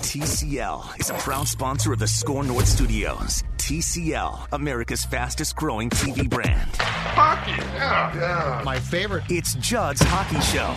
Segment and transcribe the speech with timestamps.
[0.00, 3.44] TCL is a proud sponsor of the Score North Studios.
[3.58, 6.70] TCL, America's fastest growing TV brand.
[6.78, 8.62] Hockey, yeah, yeah.
[8.64, 9.24] My favorite.
[9.28, 10.74] It's Judd's Hockey Show.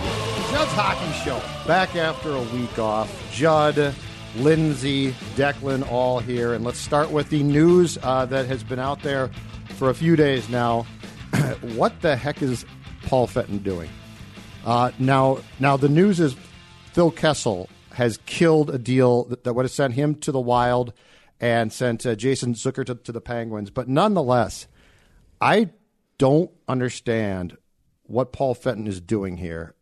[0.51, 1.41] Judd's Hockey Show.
[1.65, 3.09] Back after a week off.
[3.31, 3.95] Judd,
[4.35, 6.53] Lindsay, Declan, all here.
[6.53, 9.31] And let's start with the news uh, that has been out there
[9.77, 10.85] for a few days now.
[11.75, 12.65] what the heck is
[13.03, 13.89] Paul Fenton doing?
[14.65, 16.35] Uh, now, now the news is
[16.91, 20.93] Phil Kessel has killed a deal that, that would have sent him to the Wild
[21.39, 23.69] and sent uh, Jason Zucker to, to the Penguins.
[23.69, 24.67] But nonetheless,
[25.41, 25.69] I
[26.17, 27.57] don't understand
[28.03, 29.75] what Paul Fenton is doing here.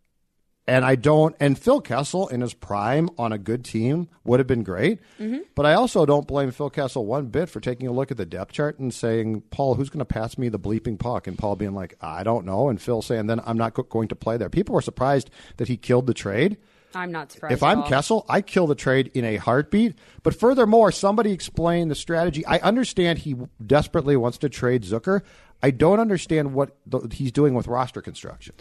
[0.67, 4.47] And I don't, and Phil Kessel in his prime on a good team would have
[4.47, 4.99] been great.
[5.19, 5.39] Mm-hmm.
[5.55, 8.25] But I also don't blame Phil Kessel one bit for taking a look at the
[8.25, 11.27] depth chart and saying, Paul, who's going to pass me the bleeping puck?
[11.27, 12.69] And Paul being like, I don't know.
[12.69, 14.49] And Phil saying, then I'm not going to play there.
[14.49, 16.57] People were surprised that he killed the trade.
[16.95, 17.53] I'm not surprised.
[17.53, 19.95] If I'm Kessel, I kill the trade in a heartbeat.
[20.23, 22.45] But furthermore, somebody explain the strategy.
[22.45, 25.21] I understand he desperately wants to trade Zucker.
[25.63, 28.55] I don't understand what the, he's doing with roster construction.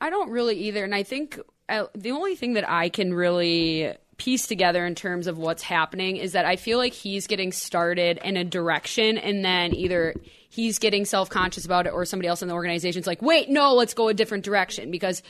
[0.00, 0.84] I don't really either.
[0.84, 5.26] And I think uh, the only thing that I can really piece together in terms
[5.26, 9.44] of what's happening is that I feel like he's getting started in a direction and
[9.44, 10.14] then either
[10.48, 13.74] he's getting self conscious about it or somebody else in the organization's like, wait, no,
[13.74, 15.22] let's go a different direction because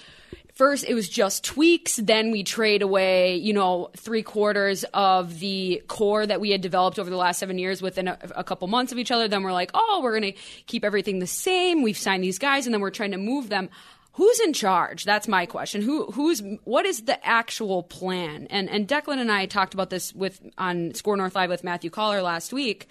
[0.56, 1.96] first it was just tweaks.
[1.96, 6.98] Then we trade away you know three quarters of the core that we had developed
[6.98, 9.28] over the last seven years within a, a couple months of each other.
[9.28, 11.82] Then we're like oh we're going to keep everything the same.
[11.82, 13.70] We've signed these guys and then we're trying to move them.
[14.16, 15.04] Who's in charge?
[15.04, 15.82] That's my question.
[15.82, 18.46] Who who's what is the actual plan?
[18.48, 21.90] And and Declan and I talked about this with on Score North Live with Matthew
[21.90, 22.88] Coller last week.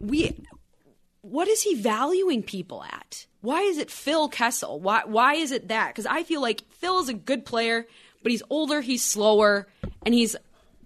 [0.00, 0.36] We
[1.22, 4.80] what is he valuing people at why is it Phil Kessel?
[4.80, 5.88] Why why is it that?
[5.88, 7.86] Because I feel like Phil is a good player,
[8.22, 9.66] but he's older, he's slower,
[10.06, 10.36] and he's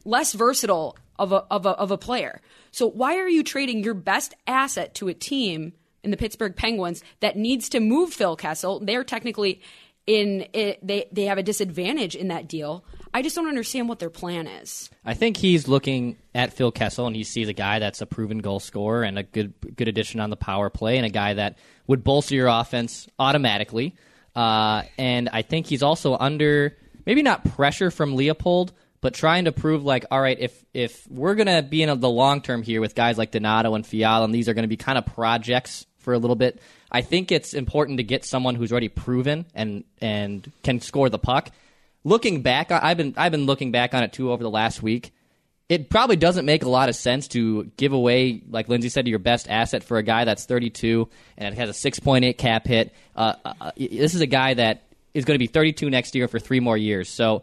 [0.05, 2.41] less versatile of a of a of a player.
[2.73, 7.05] So why are you trading your best asset to a team in the Pittsburgh Penguins
[7.21, 8.81] that needs to move Phil Kessel?
[8.81, 9.61] They're technically
[10.07, 12.85] in it, they they have a disadvantage in that deal.
[13.16, 14.91] I just don't understand what their plan is.
[15.03, 18.41] I think he's looking at Phil Kessel and he sees a guy that's a proven
[18.41, 21.56] goal scorer and a good good addition on the power play and a guy that
[21.87, 23.94] would bolster your offense automatically.
[24.34, 26.76] Uh, and I think he's also under
[27.06, 31.37] maybe not pressure from Leipold, but trying to prove like, all right, if if we're
[31.37, 34.34] gonna be in a, the long term here with guys like Donato and Fiala, and
[34.34, 36.60] these are to be kind of projects for a little bit.
[36.93, 41.19] I think it's important to get someone who's already proven and and can score the
[41.19, 41.50] puck.
[42.06, 45.12] Looking back, I've been I've been looking back on it too over the last week.
[45.69, 49.19] It probably doesn't make a lot of sense to give away, like Lindsay said, your
[49.19, 52.94] best asset for a guy that's 32 and has a 6.8 cap hit.
[53.17, 54.84] Uh, uh, this is a guy that
[55.15, 57.09] is going to be 32 next year for three more years.
[57.09, 57.43] So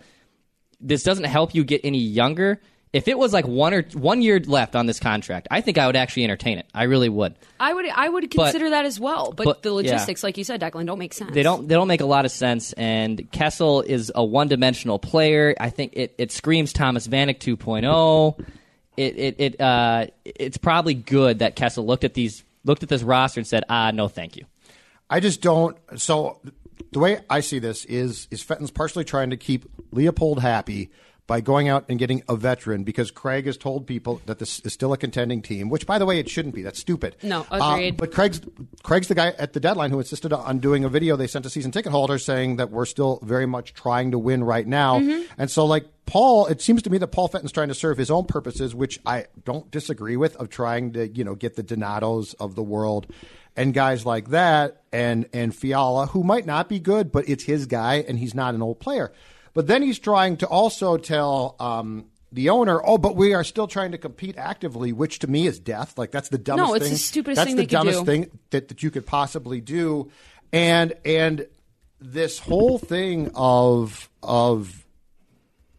[0.79, 2.61] this doesn't help you get any younger
[2.93, 5.87] if it was like one or one year left on this contract, I think I
[5.87, 6.67] would actually entertain it.
[6.75, 7.35] I really would.
[7.59, 7.87] I would.
[7.89, 9.33] I would consider but, that as well.
[9.35, 10.27] But, but the logistics, yeah.
[10.27, 11.33] like you said, Declan, don't make sense.
[11.33, 11.67] They don't.
[11.67, 12.71] They don't make a lot of sense.
[12.73, 15.55] And Kessel is a one-dimensional player.
[15.59, 18.45] I think it, it screams Thomas Vanek 2.0.
[18.95, 23.01] It it it uh it's probably good that Kessel looked at these looked at this
[23.01, 24.45] roster and said, ah, no, thank you.
[25.09, 25.75] I just don't.
[25.95, 26.39] So
[26.91, 30.91] the way I see this is is Fenton's partially trying to keep Leipold happy
[31.25, 34.73] by going out and getting a veteran because Craig has told people that this is
[34.73, 36.61] still a contending team, which, by the way, it shouldn't be.
[36.61, 37.15] That's stupid.
[37.23, 37.93] No, agreed.
[37.93, 38.41] Uh, but Craig's
[38.83, 41.49] Craig's the guy at the deadline who insisted on doing a video they sent to
[41.49, 44.99] season ticket holders saying that we're still very much trying to win right now.
[44.99, 45.23] Mm-hmm.
[45.37, 48.11] And so, like Paul, it seems to me that Paul Fenton's trying to serve his
[48.11, 52.35] own purposes, which I don't disagree with, of trying to you know get the Donatos
[52.39, 53.07] of the world
[53.55, 57.65] and guys like that, and and Fiala, who might not be good, but it's his
[57.65, 59.11] guy, and he's not an old player.
[59.53, 63.67] But then he's trying to also tell um, the owner, oh, but we are still
[63.67, 65.97] trying to compete actively, which to me is death.
[65.97, 66.93] Like that's the dumbest No, it's thing.
[66.93, 70.11] the stupidest that's thing the dumbest thing that, that you could possibly do.
[70.51, 71.47] And and
[71.99, 74.83] this whole thing of of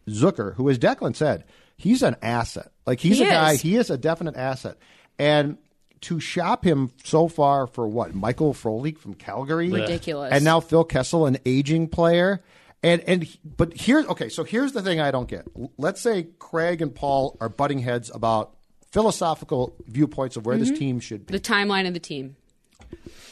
[0.07, 1.43] Zucker, who as Declan said,
[1.77, 2.71] he's an asset.
[2.85, 4.77] Like he's He a guy, he is a definite asset.
[5.19, 5.57] And
[6.01, 8.13] to shop him so far for what?
[8.13, 9.69] Michael Frolik from Calgary?
[9.71, 10.31] Ridiculous.
[10.31, 12.43] And now Phil Kessel, an aging player.
[12.85, 13.27] And and
[13.57, 15.45] but here's okay, so here's the thing I don't get.
[15.77, 18.53] Let's say Craig and Paul are butting heads about
[18.91, 20.69] philosophical viewpoints of where Mm-hmm.
[20.69, 21.31] this team should be.
[21.33, 22.35] The timeline of the team.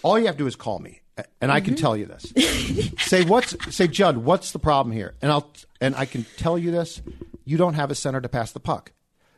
[0.01, 1.01] All you have to do is call me,
[1.39, 1.65] and I Mm-hmm.
[1.65, 2.33] can tell you this.
[3.05, 5.13] say what's say Judd, what's the problem here?
[5.21, 7.01] And I'll and I can tell you this.
[7.45, 8.91] You don't have a center to pass the puck.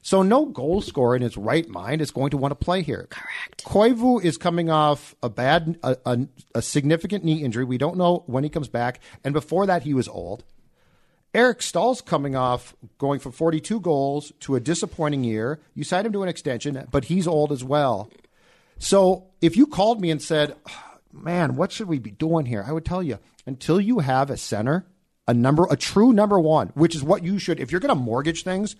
[0.05, 3.07] So no goal scorer in his right mind is going to want to play here.
[3.09, 3.63] Correct.
[3.65, 7.65] Koivu is coming off a bad, a, a, a significant knee injury.
[7.65, 10.43] We don't know when he comes back, and before that, he was old.
[11.33, 15.59] Eric Staal's coming off going from 42 goals to a disappointing year.
[15.73, 18.11] You signed him to an extension, but he's old as well.
[18.77, 20.55] So if you called me and said,
[21.11, 23.17] "Man, what should we be doing here?" I would tell you
[23.47, 24.85] until you have a center,
[25.27, 27.59] a number, a true number one, which is what you should.
[27.59, 28.75] If you're going to mortgage things,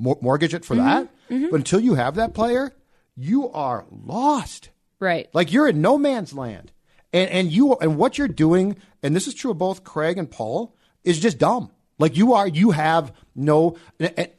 [0.00, 0.86] mortgage it for mm-hmm.
[0.86, 1.08] that.
[1.30, 1.50] Mm-hmm.
[1.50, 2.72] But until you have that player,
[3.16, 4.70] you are lost.
[4.98, 5.28] Right.
[5.32, 6.72] Like you're in no man's land,
[7.12, 10.30] and and you and what you're doing, and this is true of both Craig and
[10.30, 10.74] Paul,
[11.04, 11.70] is just dumb.
[11.98, 13.76] Like you are, you have no.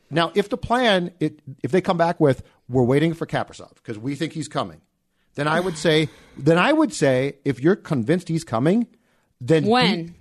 [0.09, 3.97] Now, if the plan, it, if they come back with, we're waiting for Kaprizov because
[3.97, 4.81] we think he's coming,
[5.35, 8.87] then I would say, then I would say, if you're convinced he's coming,
[9.39, 10.05] then When?
[10.07, 10.13] be-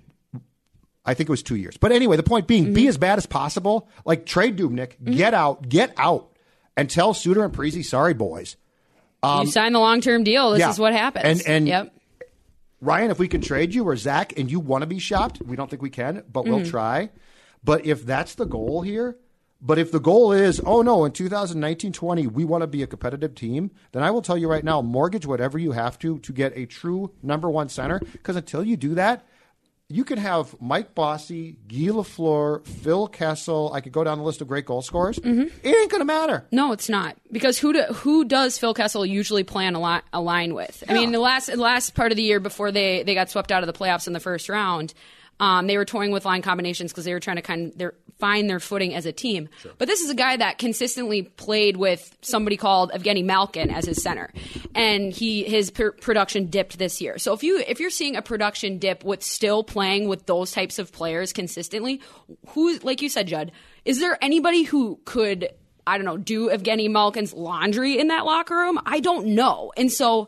[1.05, 1.77] I think it was two years.
[1.77, 2.89] But anyway, the point being, be mm-hmm.
[2.89, 3.89] as bad as possible.
[4.05, 5.13] Like trade Dubnyk, mm-hmm.
[5.13, 6.31] get out, get out,
[6.77, 8.55] and tell Suter and Parise, sorry boys.
[9.23, 10.51] Um, you sign the long term deal.
[10.51, 10.69] This yeah.
[10.69, 11.41] is what happens.
[11.41, 11.95] And- and- yep.
[12.83, 15.55] Ryan, if we can trade you or Zach and you want to be shopped, we
[15.55, 16.51] don't think we can, but Mm-hmm.
[16.51, 17.11] we'll try.
[17.63, 19.17] But if that's the goal here,
[19.61, 22.87] but if the goal is, oh no, in 2019 20, we want to be a
[22.87, 26.33] competitive team, then I will tell you right now, mortgage whatever you have to to
[26.33, 27.99] get a true number one center.
[27.99, 29.27] Because until you do that,
[29.91, 33.71] you can have Mike Bossy, Guy Lafleur, Phil Kessel.
[33.73, 35.19] I could go down the list of great goal scorers.
[35.19, 35.47] Mm-hmm.
[35.63, 36.45] It ain't going to matter.
[36.51, 40.83] No, it's not because who do, who does Phil Kessel usually plan a align with?
[40.87, 43.51] I mean, the last the last part of the year before they they got swept
[43.51, 44.93] out of the playoffs in the first round,
[45.41, 47.95] um, they were toying with line combinations because they were trying to kind of their,
[48.19, 49.49] find their footing as a team.
[49.79, 54.03] But this is a guy that consistently played with somebody called Evgeny Malkin as his
[54.03, 54.31] center,
[54.75, 57.17] and he his pr- production dipped this year.
[57.17, 60.77] So if you if you're seeing a production dip with still playing with those types
[60.77, 62.01] of players consistently,
[62.49, 63.51] who like you said, Judd,
[63.83, 65.49] is there anybody who could
[65.87, 68.79] I don't know, do Evgeny Malkin's laundry in that locker room?
[68.85, 69.73] I don't know.
[69.75, 70.27] And so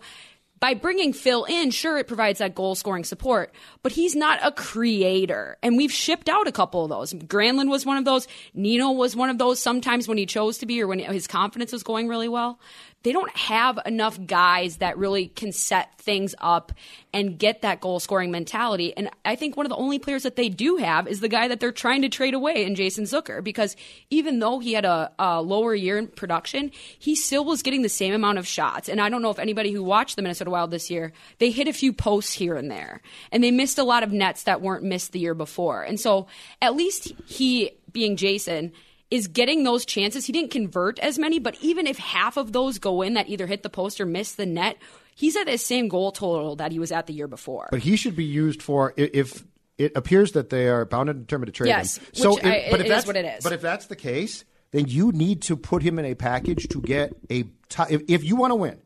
[0.63, 4.49] by bringing Phil in, sure, it provides that goal scoring support, but he's not a
[4.49, 5.57] creator.
[5.61, 7.11] And we've shipped out a couple of those.
[7.11, 8.29] Granlund was one of those.
[8.53, 11.73] Nino was one of those sometimes when he chose to be or when his confidence
[11.73, 12.61] was going really well.
[13.03, 16.71] They don't have enough guys that really can set things up
[17.13, 18.95] and get that goal scoring mentality.
[18.95, 21.49] And I think one of the only players that they do have is the guy
[21.49, 23.75] that they're trying to trade away in Jason Zucker because
[24.09, 27.89] even though he had a, a lower year in production, he still was getting the
[27.89, 28.87] same amount of shots.
[28.87, 31.67] And I don't know if anybody who watched the Minnesota Wild this year, they hit
[31.67, 33.01] a few posts here and there.
[33.31, 35.83] And they missed a lot of nets that weren't missed the year before.
[35.83, 36.27] And so
[36.61, 38.71] at least he, being Jason,
[39.13, 40.25] is getting those chances.
[40.25, 43.45] He didn't convert as many, but even if half of those go in that either
[43.45, 44.75] hit the post or miss the net,
[45.15, 47.67] he's at the same goal total that he was at the year before.
[47.69, 49.43] But he should be used for if
[49.77, 52.05] it appears that they are bound and determined to trade Yes, him.
[52.13, 53.43] So, which I- but it if is that's what it is.
[53.43, 56.81] But if that's the case, then you need to put him in a package to
[56.81, 57.91] get a top.
[57.91, 58.81] If, if you want to win,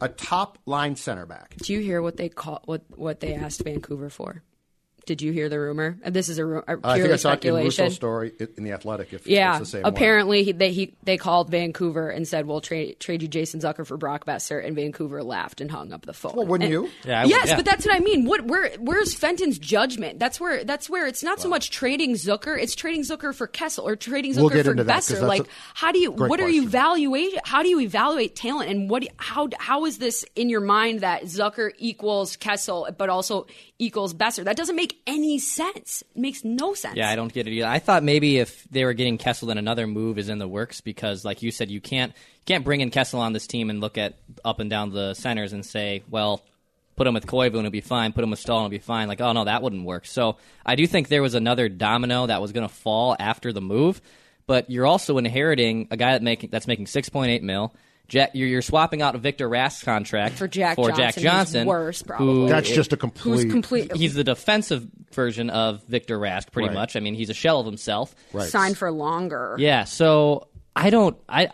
[0.00, 1.54] a top line center back.
[1.58, 4.42] Do you hear what they call what what they asked Vancouver for?
[5.06, 5.98] Did you hear the rumor?
[6.04, 7.84] Uh, This is a, ru- a I think purely I saw it in speculation.
[7.84, 9.12] Russo's story in the Athletic.
[9.12, 9.92] If Yeah, it's the same one.
[9.92, 13.86] apparently he, they he, they called Vancouver and said, "We'll trade trade you Jason Zucker
[13.86, 16.34] for Brock Boeser," and Vancouver laughed and hung up the phone.
[16.36, 16.90] Well, wouldn't And- you?
[17.04, 17.56] Yeah, would, yes, yeah.
[17.56, 18.24] but that's what I mean.
[18.24, 20.18] What where where's Fenton's judgment?
[20.18, 23.86] That's where that's where it's not so much trading Zucker, it's trading Zucker for Kessel
[23.86, 24.86] or trading Zucker We'll for into Boeser.
[24.86, 26.68] that's Like, how do you great what are you question.
[26.80, 27.38] evaluate?
[27.44, 31.24] How do you evaluate talent and what how how is this in your mind that
[31.24, 33.46] Zucker equals Kessel, but also
[33.78, 34.44] equals Boeser?
[34.44, 36.02] That doesn't make any sense.
[36.14, 36.96] It makes no sense.
[36.96, 37.66] Yeah, I don't get it either.
[37.66, 40.80] I thought maybe if they were getting Kessel, then another move is in the works
[40.80, 43.80] because, like you said, you can't you can't bring in Kessel on this team and
[43.80, 46.42] look at up and down the centers and say, well,
[46.96, 48.12] put him with Koivu and it'll be fine.
[48.12, 49.08] Put him with Staal and it'll be fine.
[49.08, 50.06] Like, oh no, that wouldn't work.
[50.06, 53.60] So I do think there was another domino that was going to fall after the
[53.60, 54.00] move.
[54.46, 57.74] But you're also inheriting a guy that making that's making six point eight mil.
[58.06, 61.22] Jack, you're, you're swapping out a Victor Rask contract For Jack for Johnson, Jack who's
[61.22, 62.48] Johnson, worse, who- probably.
[62.50, 63.50] That's just a Who's complete.
[63.50, 66.74] complete He's the defensive version of Victor Rask, pretty Right.
[66.74, 66.96] much.
[66.96, 68.14] I mean, he's a shell of himself.
[68.32, 68.48] Right.
[68.48, 69.56] signed for longer.
[69.58, 71.16] Yeah, so I don't.
[71.28, 71.48] I.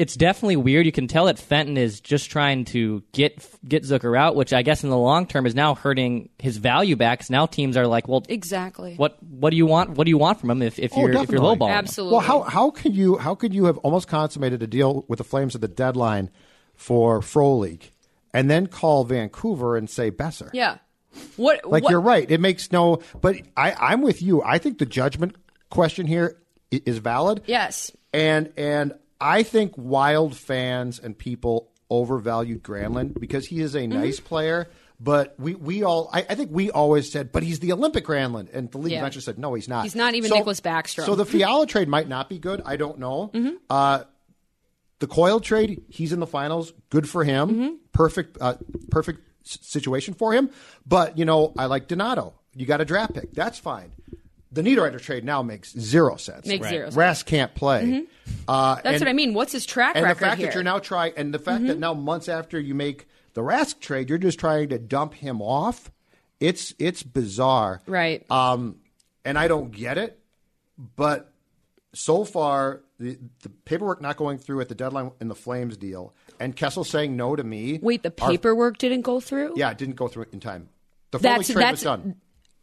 [0.00, 0.86] It's definitely weird.
[0.86, 4.62] You can tell that Fenton is just trying to get get Zucker out, which I
[4.62, 7.20] guess in the long term is now hurting his value back.
[7.20, 8.94] 'cause now teams are like, well, Exactly.
[8.96, 9.90] what what do you want?
[9.90, 11.56] What do you want from him if, if Oh, you're if you're definitely.
[11.56, 11.68] lowballing?
[11.70, 11.74] him?
[11.78, 12.12] Absolutely.
[12.16, 15.24] Well, how how can you how could you have almost consummated a deal with the
[15.24, 16.30] Flames at the deadline
[16.74, 17.90] for Frolik,
[18.32, 20.48] and then call Vancouver and say Boeser?
[20.54, 20.78] Yeah.
[21.36, 21.64] What?
[21.70, 22.30] Like what, you're right.
[22.30, 23.00] It makes no.
[23.20, 24.42] But I I'm with you.
[24.42, 25.36] I think the judgment
[25.68, 26.38] question here
[26.70, 27.42] is valid.
[27.46, 27.90] Yes.
[28.14, 33.92] And and I think Wild fans and people overvalued Granlund because he is a Mm-hmm.
[34.00, 34.68] nice player.
[35.02, 38.52] But we, we all I, I think we always said, but he's the Olympic Granlund,
[38.52, 38.98] and the league Yeah.
[38.98, 39.84] eventually said, no, he's not.
[39.84, 41.06] He's not even Nicklas Backstrom.
[41.06, 42.60] So the Fiala trade might not be good.
[42.66, 43.30] I don't know.
[43.32, 43.56] Mm-hmm.
[43.70, 44.02] Uh,
[44.98, 46.74] the Coyle trade, he's in the finals.
[46.90, 47.48] Good for him.
[47.48, 47.68] Mm-hmm.
[47.92, 48.56] Perfect, uh,
[48.90, 50.50] perfect s- situation for him.
[50.86, 52.34] But you know, I like Donato.
[52.54, 53.32] You got a draft pick.
[53.32, 53.92] That's fine.
[54.52, 56.46] The Niederreiter trade now makes zero sense.
[56.46, 56.70] Makes Right.
[56.70, 56.94] zero sense.
[56.96, 57.00] Mm-hmm.
[57.00, 58.06] Rask can't play.
[58.48, 59.32] Uh, That's and- what I mean.
[59.34, 60.46] What's his track and record the fact here?
[60.46, 60.50] Mm-hmm.
[60.50, 63.78] that you're now trying, and the fact that now months after you make the Rask
[63.80, 65.90] trade, you're just trying to dump him off.
[66.40, 68.28] It's it's bizarre, right.
[68.30, 68.76] um,
[69.24, 70.18] and I don't get it.
[70.96, 71.32] But
[71.92, 76.14] so far, the, the paperwork not going through at the deadline in the Flames deal,
[76.40, 77.78] and Kessel saying no to me.
[77.82, 79.52] Wait, the are- paperwork didn't go through.
[79.56, 80.70] yeah, it didn't go through in time.
[81.10, 82.16] The Foley That's- trade that's- was done.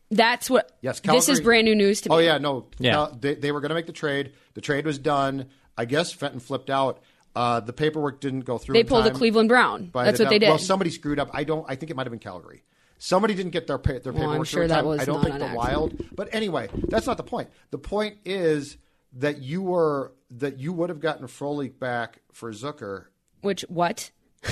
[0.09, 0.71] That's what.
[0.81, 2.15] Yes, This is brand new news to me.
[2.15, 2.91] Oh yeah, no, Yeah.
[2.93, 4.33] Cal- they, they were going to make the trade.
[4.53, 5.47] The trade was done.
[5.77, 7.01] I guess Fenton flipped out.
[7.35, 8.73] Uh, the paperwork didn't go through.
[8.73, 9.87] They in pulled a Cleveland Brown.
[9.87, 10.49] by That's the what they did.
[10.49, 11.29] Well, somebody screwed up.
[11.33, 11.65] I don't.
[11.69, 12.63] I think it might have been Calgary.
[12.99, 14.85] Somebody didn't get their pa- their Well, I'm paperwork sure that time.
[14.85, 15.71] was I don't not think an the accident.
[15.71, 16.15] Wild.
[16.15, 17.49] But anyway, that's not the point.
[17.69, 18.77] The point is
[19.17, 23.05] that you were that you would have gotten Frolik back for Zucker.
[23.41, 24.09] Which what?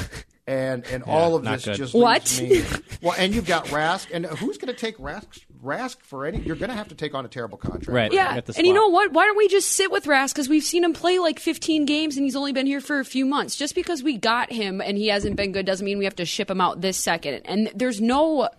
[0.48, 1.75] And and all of this good.
[1.75, 2.40] just What?
[2.42, 2.64] me.
[3.02, 5.46] Well, and you've got Rask, and who's going to take Rask?
[5.64, 6.40] Rask for any?
[6.40, 7.88] You're going to have to take on a terrible contract.
[7.88, 8.12] Right.
[8.12, 9.12] Yeah, and you know what?
[9.12, 10.34] Why don't we just sit with Rask?
[10.34, 13.06] Because we've seen him play like 15 games, and he's only been here for a
[13.06, 13.56] few months.
[13.56, 16.25] Just because we got him and he hasn't been good doesn't mean we have to
[16.25, 17.42] ship him out this second.
[17.46, 18.50] And there's no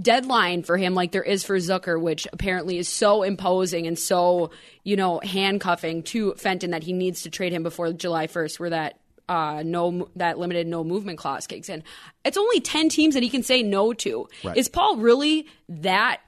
[0.00, 4.50] deadline for him like there is for Zucker, which apparently is so imposing and so
[4.82, 8.70] you know handcuffing to Fenton that he needs to trade him before July 1st, where
[8.70, 8.98] that.
[9.26, 11.82] Uh, no, that limited no movement clause kicks in.
[12.24, 14.28] It's only ten teams that he can say no to.
[14.44, 14.56] Right.
[14.56, 16.20] Is Paul really that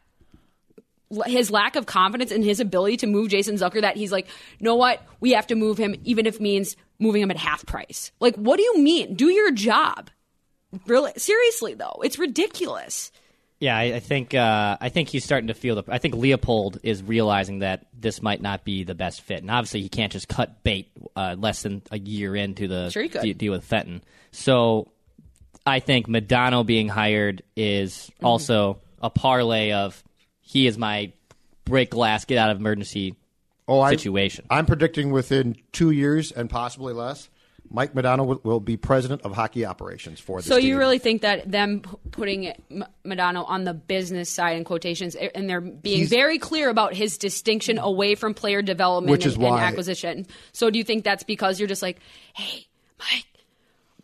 [1.27, 4.27] his lack of confidence in his ability to move Jason Zucker that he's like,
[4.61, 5.03] know what?
[5.21, 8.11] We have to move him, even if it means moving him at half price.
[8.19, 9.15] Like, what do you mean?
[9.15, 10.11] Do your job.
[10.87, 11.13] Really?
[11.17, 13.13] Seriously, though, it's ridiculous.
[13.59, 15.85] Yeah, I, I think uh, I think he's starting to feel the.
[15.89, 19.81] I think Leipold is realizing that this might not be the best fit, and obviously
[19.81, 23.53] he can't just cut bait uh, less than a year into the Sure de- deal
[23.53, 24.03] with Fenton.
[24.31, 24.93] So
[25.65, 28.27] I think Modano being hired is Mm-hmm.
[28.27, 30.03] also a parlay of
[30.43, 31.13] he is my
[31.65, 33.15] break glass, get out of emergency
[33.69, 34.45] Oh, I- situation.
[34.51, 37.29] I'm predicting within two years and possibly less,
[37.71, 40.79] Mike Modano will, will be president of hockey operations for this So you team.
[40.79, 42.53] really think that them putting
[43.05, 47.19] Modano on the business side in quotations, and they're being He's- very clear about his
[47.19, 50.27] distinction away from player development Which and, is why- and acquisition.
[50.53, 51.99] So do you think that's because you're just like,
[52.35, 52.67] hey,
[52.99, 53.27] Mike,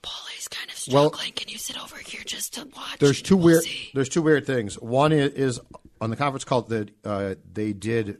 [0.02, 1.33] Paulie's kind of Well- struggling.
[1.33, 2.99] Can you sit over here just to watch?
[2.99, 4.75] there's two We'll weird see." there's two weird things.
[4.81, 5.61] One is, is
[6.00, 8.19] on the conference call that uh, they did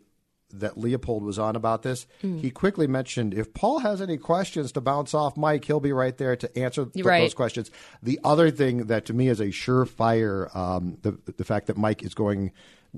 [0.53, 2.07] that Leipold was on about this.
[2.21, 2.39] Hmm.
[2.39, 6.17] He quickly mentioned if Paul has any questions to bounce off Mike, he'll be right
[6.17, 7.21] there to answer th- Right.
[7.21, 7.71] those questions.
[8.03, 12.03] The other thing that to me is a surefire um, the the fact that Mike
[12.03, 12.53] is going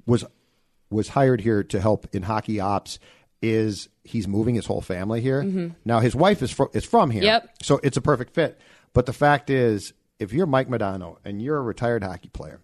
[0.07, 0.25] was
[0.91, 2.99] was hired here to help in hockey ops
[3.43, 5.75] is he's moving his whole family here.
[5.85, 7.47] Now his wife is fro- is from here, Mm-hmm.
[7.47, 7.51] Yep.
[7.63, 8.59] so it's a perfect fit.
[8.93, 12.61] But the fact is, if you're Mike Modano and you're a retired hockey player,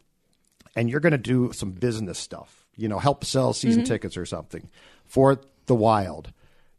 [0.76, 3.92] and you're going to do some business stuff, you know, help sell season mm-hmm.
[3.92, 4.68] tickets or something
[5.04, 6.32] for the Wild,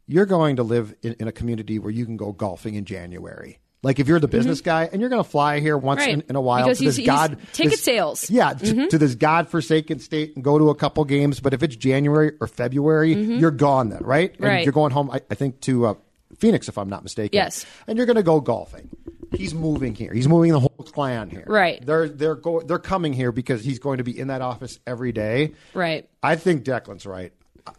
[0.06, 3.58] you're going to live in, in a community where you can go golfing in January.
[3.84, 4.36] Like if you're the mm-hmm.
[4.36, 6.10] business guy and you're going to fly here once Right.
[6.10, 8.30] in, in a while Because to this he's- god ticket this- sales.
[8.30, 8.86] yeah, to, mm-hmm.
[8.88, 11.40] to this godforsaken state and go to a couple games.
[11.40, 14.32] But if it's January or February, you're gone then, right?
[14.36, 14.64] And Right.
[14.64, 15.10] you're going home.
[15.10, 15.94] I, I think to uh,
[16.38, 17.36] Phoenix, if I'm not mistaken.
[17.36, 17.66] Yes.
[17.86, 18.88] And you're going to go golfing.
[19.34, 20.12] He's moving here.
[20.12, 21.44] He's moving the whole clan here.
[21.46, 21.84] Right.
[21.84, 25.12] They're they're go, they're coming here because he's going to be in that office every
[25.12, 25.54] day.
[25.74, 26.08] Right.
[26.22, 27.32] I think Declan's right.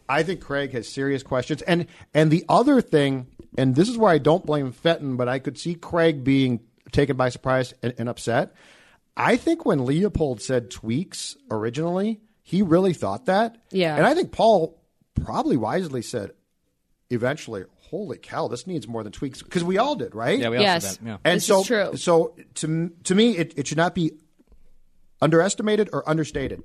[0.07, 1.61] I think Craig has serious questions.
[1.63, 5.39] And and the other thing, and this is where I don't blame Fenton, but I
[5.39, 8.53] could see Craig being taken by surprise and, and upset.
[9.15, 13.57] I think when Leipold said tweaks originally, he really thought that.
[13.71, 13.95] Yeah.
[13.95, 14.81] And I think Paul
[15.23, 16.31] probably wisely said,
[17.09, 20.39] eventually, holy cow, this needs more than tweaks because we all did, right?
[20.39, 20.97] Yeah, we also Yes.
[20.97, 21.07] did.
[21.07, 21.17] Yeah.
[21.23, 21.91] and This so, is true.
[21.95, 24.13] so to to me, it, it should not be
[25.21, 26.63] underestimated or understated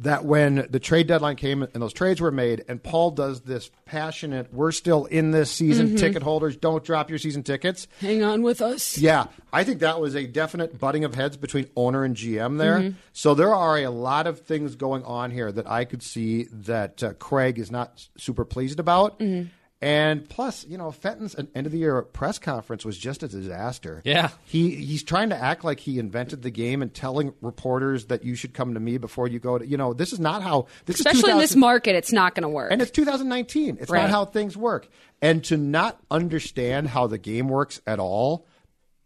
[0.00, 3.68] that when the trade deadline came and those trades were made, and Paul does this
[3.84, 5.96] passionate, "We're still in this season, Mm-hmm.
[5.96, 8.96] ticket holders, don't drop your season tickets." Hang on with us.
[8.96, 12.78] Yeah, I think that was a definite butting of heads between owner and GM there.
[12.78, 12.96] Mm-hmm.
[13.12, 17.02] So there are a lot of things going on here that I could see that
[17.02, 19.18] uh, Craig is not super pleased about.
[19.18, 19.48] Mm-hmm.
[19.80, 24.02] And plus, you know, Fenton's end of the year press conference was just a disaster.
[24.04, 24.30] Yeah.
[24.44, 28.34] he he's trying to act like he invented the game and telling reporters that you
[28.34, 29.64] should come to me before you go to.
[29.64, 30.66] You know, this is not how.
[30.86, 32.72] This Especially is in this market, it's not going to work.
[32.72, 33.78] and it's 2019.
[33.80, 34.00] It's Right.
[34.02, 34.88] not how things work.
[35.22, 38.46] And to not understand how the game works at all,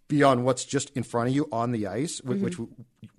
[0.08, 2.66] beyond what's just in front of you on the ice, whi- which we,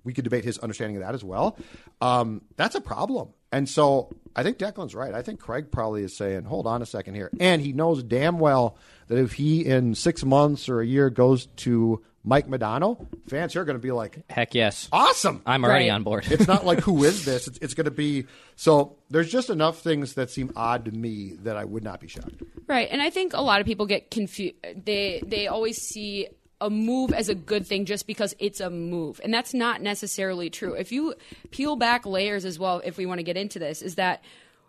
[0.04, 1.56] we could debate his understanding of that as well.
[2.00, 3.28] Um, that's a problem.
[3.54, 5.14] And so I think Declan's right.
[5.14, 8.38] I think Craig probably is saying, "Hold on a second here," and he knows damn
[8.38, 8.76] well
[9.08, 13.64] that if he in six months or a year goes to Mike Modano, fans are
[13.64, 14.88] going to be like, Heck yes.
[14.90, 15.94] "Awesome!" I'm already Right.
[15.94, 16.26] on board.
[16.30, 17.46] it's not like who is this?
[17.46, 18.96] It's, it's going to be so.
[19.10, 22.42] There's just enough things that seem odd to me that I would not be shocked.
[22.66, 24.56] Right, and I think a lot of people get confused.
[24.84, 26.26] They they always see
[26.60, 30.50] a move as a good thing just because it's a move, and that's not necessarily
[30.50, 30.74] true.
[30.74, 31.14] If you
[31.50, 34.22] peel back layers as well, if we want to get into this, is that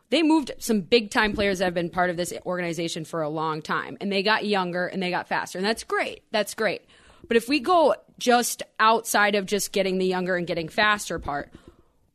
[0.09, 3.29] they moved some big time players that have been part of this organization for a
[3.29, 6.23] long time, and they got younger and they got faster, and that's great.
[6.31, 6.81] That's great.
[7.27, 11.51] But if we go just outside of just getting the younger and getting faster part,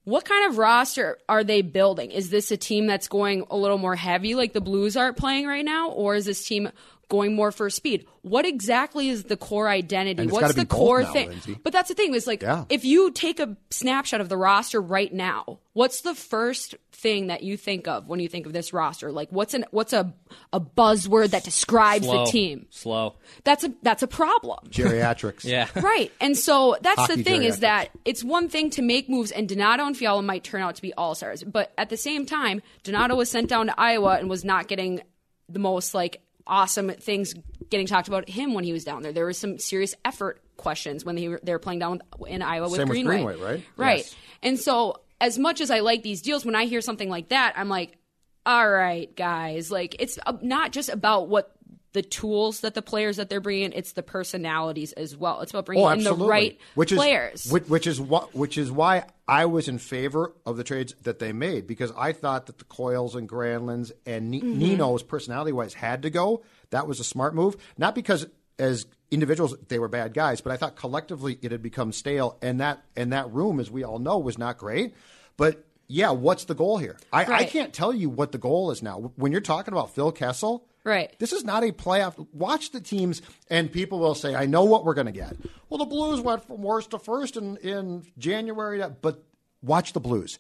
[0.05, 2.11] what kind of roster are they building?
[2.11, 5.47] Is this a team that's going a little more heavy like the Blues are playing
[5.47, 5.91] right now?
[5.91, 6.71] Or is this team
[7.11, 8.07] going more for speed?
[8.23, 10.23] What exactly is the core identity?
[10.23, 11.29] And it's What's the be core now, thing?
[11.29, 11.59] Lindsay.
[11.63, 12.65] But that's the thing is like Yeah.
[12.71, 17.43] if you take a snapshot of the roster right now, what's the first thing that
[17.43, 19.11] you think of when you think of this roster?
[19.13, 20.13] Like what's an what's a
[20.53, 22.25] a buzzword that describes Slow.
[22.25, 22.67] the team?
[22.71, 23.15] Slow.
[23.45, 24.59] That's a that's a problem.
[24.71, 25.45] Geriatrics.
[25.51, 25.67] Yeah.
[25.77, 26.13] Right.
[26.21, 29.49] And so that's Hockey the thing is that it's one thing to make moves, and
[29.49, 31.43] Donato and Fiala might turn out to be all stars.
[31.43, 35.01] But at the same time, Donato was sent down to Iowa and was not getting
[35.49, 37.35] the most like awesome things
[37.71, 39.13] getting talked about him when he was down there.
[39.13, 42.69] There was some serious effort questions when they were, they were playing down in Iowa
[42.69, 43.23] with Same with Greenway.
[43.23, 43.65] Greenway, right?
[43.77, 43.99] Right.
[43.99, 44.17] Yes.
[44.43, 47.55] And so as much as I like these deals, when I hear something like that,
[47.57, 47.97] I'm like,
[48.45, 51.53] all right, guys, like it's uh, not just about what
[51.93, 55.41] the tools that the players that they're bringing in, it's the personalities as well.
[55.41, 57.47] It's about bringing Oh, in the right which players.
[57.47, 60.95] Is, which, which is what which is why I was in favor of the trades
[61.03, 64.59] that they made because I thought that the Coyles and Granlunds and Ni- Mm-hmm.
[64.59, 66.43] Nino's personality wise had to go.
[66.71, 68.27] That was a smart move, not because
[68.59, 72.61] as individuals they were bad guys, but I thought collectively it had become stale, and
[72.61, 74.95] that and that room, as we all know, was not great.
[75.37, 76.97] But yeah, what's the goal here?
[77.13, 79.13] I, I can't tell you what the goal is now.
[79.17, 81.15] When you're talking about Phil Kessel, Right.
[81.19, 82.27] this is not a playoff.
[82.33, 85.37] Watch the teams, and people will say, "I know what we're going to get."
[85.69, 89.23] Well, the Blues went from worst to first in, in January, to- but
[89.63, 90.39] watch the Blues.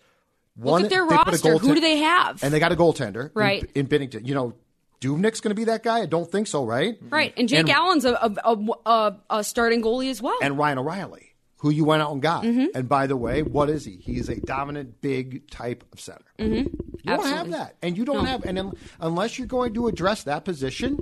[0.59, 1.59] Look at their roster.
[1.59, 2.42] Who do they have?
[2.42, 3.70] And they got a goaltender, in- Right.
[3.74, 4.26] In, Binnington.
[4.26, 4.55] You know,
[5.00, 6.00] Dubnyk's going to be that guy.
[6.00, 6.98] I don't think so, right?
[7.09, 7.33] right.
[7.37, 10.37] And Jake Allen's a, a, a, a, a starting goalie as well.
[10.42, 11.29] And Ryan O'Reilly,
[11.61, 12.42] who you went out and got.
[12.42, 12.66] Mm-hmm.
[12.75, 13.96] And by the way, what is he?
[13.96, 16.25] He is a dominant, big type of center.
[16.38, 16.75] Mm-hmm.
[17.03, 20.25] You don't have that, and you don't have, and un- unless you're going to address
[20.25, 20.99] that position,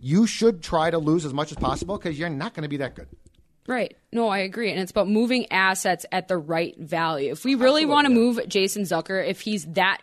[0.00, 2.78] you should try to lose as much as possible because you're not going to be
[2.78, 3.08] that good.
[3.66, 3.98] Right.
[4.10, 4.70] No, I agree.
[4.70, 7.30] And it's about moving assets at the right value.
[7.30, 10.00] If we really want to move Jason Zucker, if he's that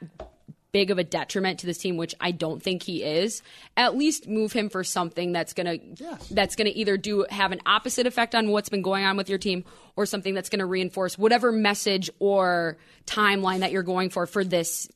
[0.75, 3.41] big of a detriment to this team, which I don't think he is,
[3.77, 6.27] at least move him for something that's gonna Yes.
[6.27, 9.38] that's gonna either do have an opposite effect on what's been going on with your
[9.38, 9.63] team
[9.95, 14.89] or something that's gonna reinforce whatever message or timeline that you're going for for this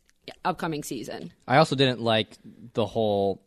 [0.43, 1.31] upcoming season.
[1.47, 2.27] I also didn't like
[2.73, 3.41] the whole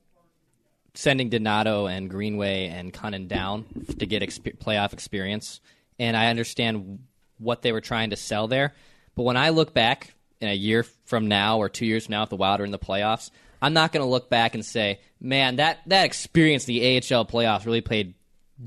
[0.94, 3.66] sending Donato and Greenway and Kunin down
[3.98, 5.60] to get exp- playoff experience.
[5.98, 7.00] And I understand
[7.36, 8.72] what they were trying to sell there.
[9.16, 12.22] But when I look back in a year from now or two years from now,
[12.24, 15.00] if the Wild are in the playoffs, I'm not going to look back and say,
[15.20, 18.14] man, that, that experience, the AHL playoffs, really paid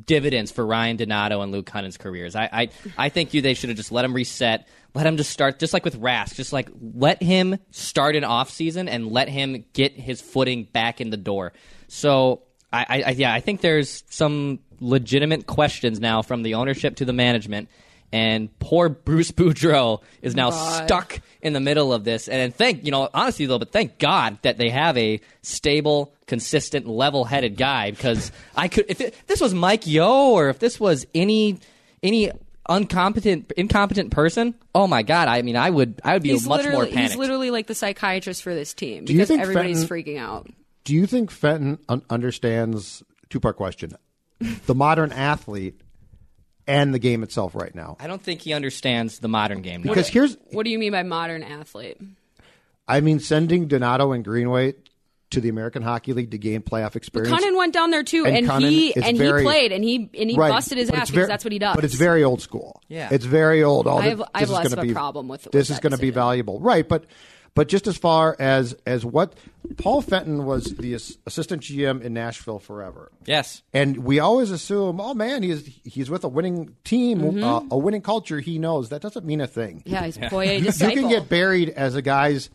[0.06, 2.36] dividends for Ryan Donato and Luke Kunin's careers.
[2.36, 5.32] I, I, I think you they should have just let him reset, let him just
[5.32, 9.30] start, just like with Rask, just like let him start an off season and let
[9.30, 11.54] him get his footing back in the door.
[11.88, 17.06] So I, I yeah, I think there's some legitimate questions now from the ownership to
[17.06, 17.70] the management.
[18.15, 22.30] And poor Bruce Boudreau is now stuck in the middle of this.
[22.30, 26.88] And thank, you know, honestly though, but thank God that they have a stable, consistent,
[26.88, 27.91] level-headed guy.
[27.91, 31.60] Because I could, if it, this was Mike Yeo, or if this was any
[32.01, 32.32] any
[32.69, 36.63] incompetent incompetent person, oh my God, I mean, I would I would be He's much
[36.63, 37.12] more literally panicked.
[37.12, 40.47] he's literally like the psychiatrist for this team you because everybody's Fenton- freaking out.
[40.86, 43.91] Do you think Fenton un- understands two part question
[44.67, 45.82] the modern athlete
[46.67, 47.97] and the game itself right now?
[47.99, 49.82] I don't think he understands the modern game.
[49.84, 49.91] now.
[49.91, 51.97] Because here's, What do you mean by modern athlete?
[52.88, 54.75] I mean, sending Donato and Greenway
[55.32, 57.36] to the American Hockey League to gain playoff experience.
[57.36, 60.30] Kunin went down there too, And and, he and very- he played and he and
[60.30, 61.75] he Right, busted his ass it's because very- that's what he does.
[61.75, 62.82] But it's very old school.
[62.88, 63.10] Yeah.
[63.12, 63.88] it's very old.
[63.88, 65.43] All I the- have- I this have is less gonna of a be, problem with-
[65.45, 66.88] this with is going to be valuable, right?
[66.88, 67.06] But
[67.56, 69.34] but just as far as as what
[69.78, 73.12] Paul Fenton was the assistant GM in Nashville forever.
[73.26, 73.63] yes.
[73.74, 78.02] And we always assume, oh man, he's he's with a winning team, uh, a winning
[78.02, 78.39] culture.
[78.39, 79.80] He knows that doesn't mean a thing.
[79.80, 79.89] Mm-hmm.
[79.89, 82.50] yeah, he's Poirier You can get buried as a guy's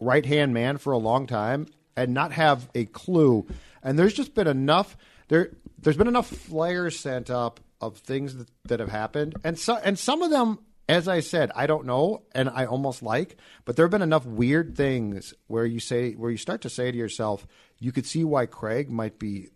[0.00, 3.46] right hand man for a long time and not have a clue.
[3.82, 4.96] And there's just been enough
[5.28, 5.50] there.
[5.78, 9.98] There's been enough flares sent up of things that, that have happened, and so and
[9.98, 13.36] some of them, as I said, I don't know, and I almost like.
[13.64, 16.90] But there have been enough weird things where you say where you start to say
[16.90, 17.46] to yourself,
[17.78, 19.48] you could see why Craig might be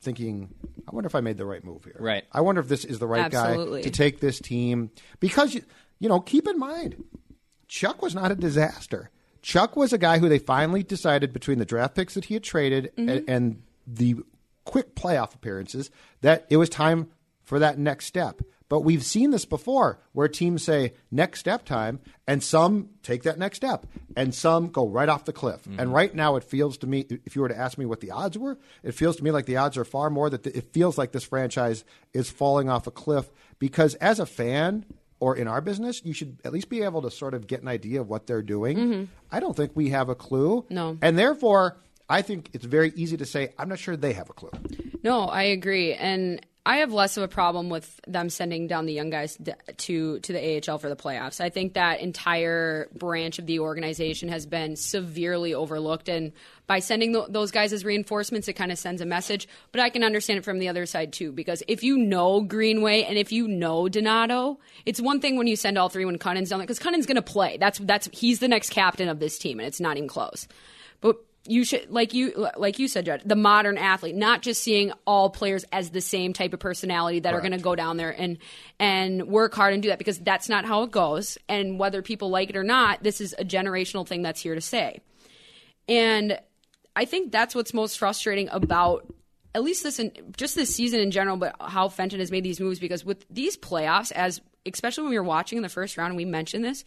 [0.00, 0.54] thinking,
[0.86, 1.96] I wonder if I made the right move here.
[1.98, 2.24] Right.
[2.30, 3.80] I wonder if this is the right Absolutely.
[3.80, 5.62] guy to take this team because you,
[5.98, 7.02] you know keep in mind
[7.66, 9.10] Chuck was not a disaster.
[9.42, 12.42] Chuck was a guy who they finally decided between the draft picks that he had
[12.42, 13.08] traded mm-hmm.
[13.08, 14.16] and, and the
[14.64, 15.90] quick playoff appearances
[16.22, 17.10] that it was time
[17.42, 18.40] for that next step.
[18.68, 23.38] But we've seen this before where teams say next step time and some take that
[23.38, 25.62] next step and some go right off the cliff.
[25.62, 25.80] Mm-hmm.
[25.80, 28.10] And right now it feels to me if you were to ask me what the
[28.10, 30.72] odds were, it feels to me like the odds are far more that the, it
[30.72, 34.86] feels like this franchise is falling off a cliff because as a fan
[35.20, 37.68] or in our business, you should at least be able to sort of get an
[37.68, 38.76] idea of what they're doing.
[38.76, 39.04] Mm-hmm.
[39.30, 40.66] I don't think we have a clue.
[40.68, 40.98] No.
[41.00, 44.34] And therefore, I think it's very easy to say, I'm not sure they have a
[44.34, 44.50] clue.
[45.02, 48.94] No, I agree, and I have less of a problem with them sending down the
[48.94, 49.38] young guys
[49.76, 51.38] to to the AHL for the playoffs.
[51.38, 56.32] I think that entire branch of the organization has been severely overlooked, and
[56.66, 59.46] by sending th- those guys as reinforcements, it kind of sends a message.
[59.72, 63.02] But I can understand it from the other side too, because if you know Greenway
[63.02, 66.48] and if you know Donato, it's one thing when you send all three when Kunin's
[66.48, 67.58] down there because Kunin's going to play.
[67.58, 70.48] That's that's he's the next captain of this team, and it's not even close.
[71.02, 74.92] But you should like you like you said, Judd, the modern athlete, not just seeing
[75.06, 78.10] all players as the same type of personality that are going to go down there
[78.10, 78.38] and
[78.78, 81.36] and work hard and do that because that's not how it goes.
[81.48, 84.60] And whether people like it or not, this is a generational thing that's here to
[84.60, 85.00] stay.
[85.86, 86.38] And
[86.96, 89.06] I think that's what's most frustrating about
[89.54, 92.58] at least this in, just this season in general, but how Fenton has made these
[92.58, 96.10] moves because with these playoffs, as especially when we were watching in the first round,
[96.10, 96.84] and we mentioned this.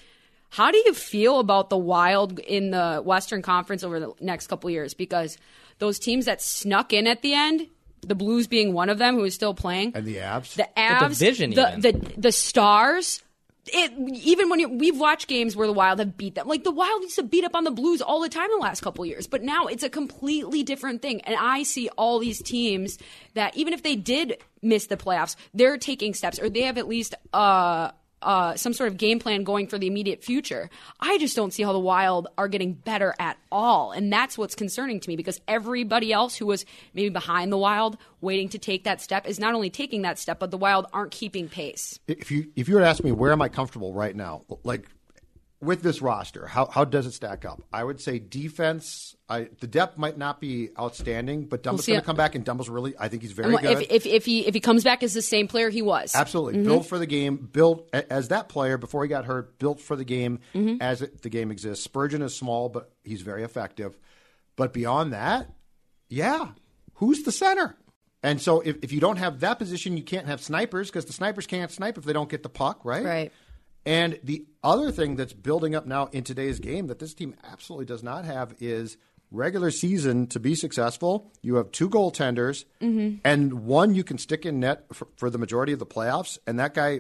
[0.49, 4.69] How do you feel about the Wild in the Western Conference over the next couple
[4.69, 4.93] years?
[4.93, 5.38] Because
[5.79, 7.67] those teams that snuck in at the end,
[8.01, 10.55] the Blues being one of them, who is still playing, And the Avs?
[10.55, 11.81] the Avs, division the, even.
[11.81, 13.21] the the Stars.
[13.69, 13.91] It,
[14.23, 17.01] even when you, we've watched games where the Wild have beat them, like the Wild
[17.03, 19.10] used to beat up on the Blues all the time in the last couple of
[19.10, 21.19] years, but now it's a completely different thing.
[21.21, 22.97] And I see all these teams
[23.33, 26.88] that even if they did miss the playoffs, they're taking steps, or they have at
[26.88, 30.69] least uh, uh, some sort of game plan going for the immediate future.
[30.99, 34.56] I just don't see how the Wild are getting better at all, and that's what's
[34.56, 38.86] concerning to me because everybody else who was maybe behind the Wild, waiting to take
[38.86, 41.99] that step, is not only taking that step, but the Wild aren't keeping pace.
[42.08, 44.88] If you if you were to ask me where am I comfortable right now, like
[45.60, 47.62] with this roster, how how does it stack up?
[47.74, 49.15] I would say defense.
[49.28, 52.46] I the depth might not be outstanding, but Dumba's see going to come back, and
[52.46, 52.93] Dumba's really.
[53.00, 53.65] I think he's very good.
[53.65, 56.60] if, if, if he if he comes back as the same player he was, Absolutely.
[56.60, 56.67] Mm-hmm.
[56.70, 60.06] Built for the game, built as that player before he got hurt, built for the
[60.06, 60.82] game mm-hmm.
[60.82, 61.84] as it, the game exists.
[61.84, 63.98] Spurgeon is small, but he's very effective.
[64.56, 65.50] But beyond that,
[66.10, 66.50] yeah,
[66.96, 67.76] who's the center?
[68.24, 71.13] And so if, if you don't have that position, you can't have snipers because the
[71.13, 73.06] snipers can't snipe if they don't get the puck, right?
[73.06, 73.34] Right.
[73.88, 77.86] And the other thing that's building up now in today's game that this team absolutely
[77.86, 78.97] does not have is
[79.32, 81.32] regular season to be successful.
[81.41, 83.19] You have two goaltenders, mm-hmm.
[83.23, 86.60] and one you can stick in net for, for the majority of the playoffs, and
[86.60, 87.00] that guy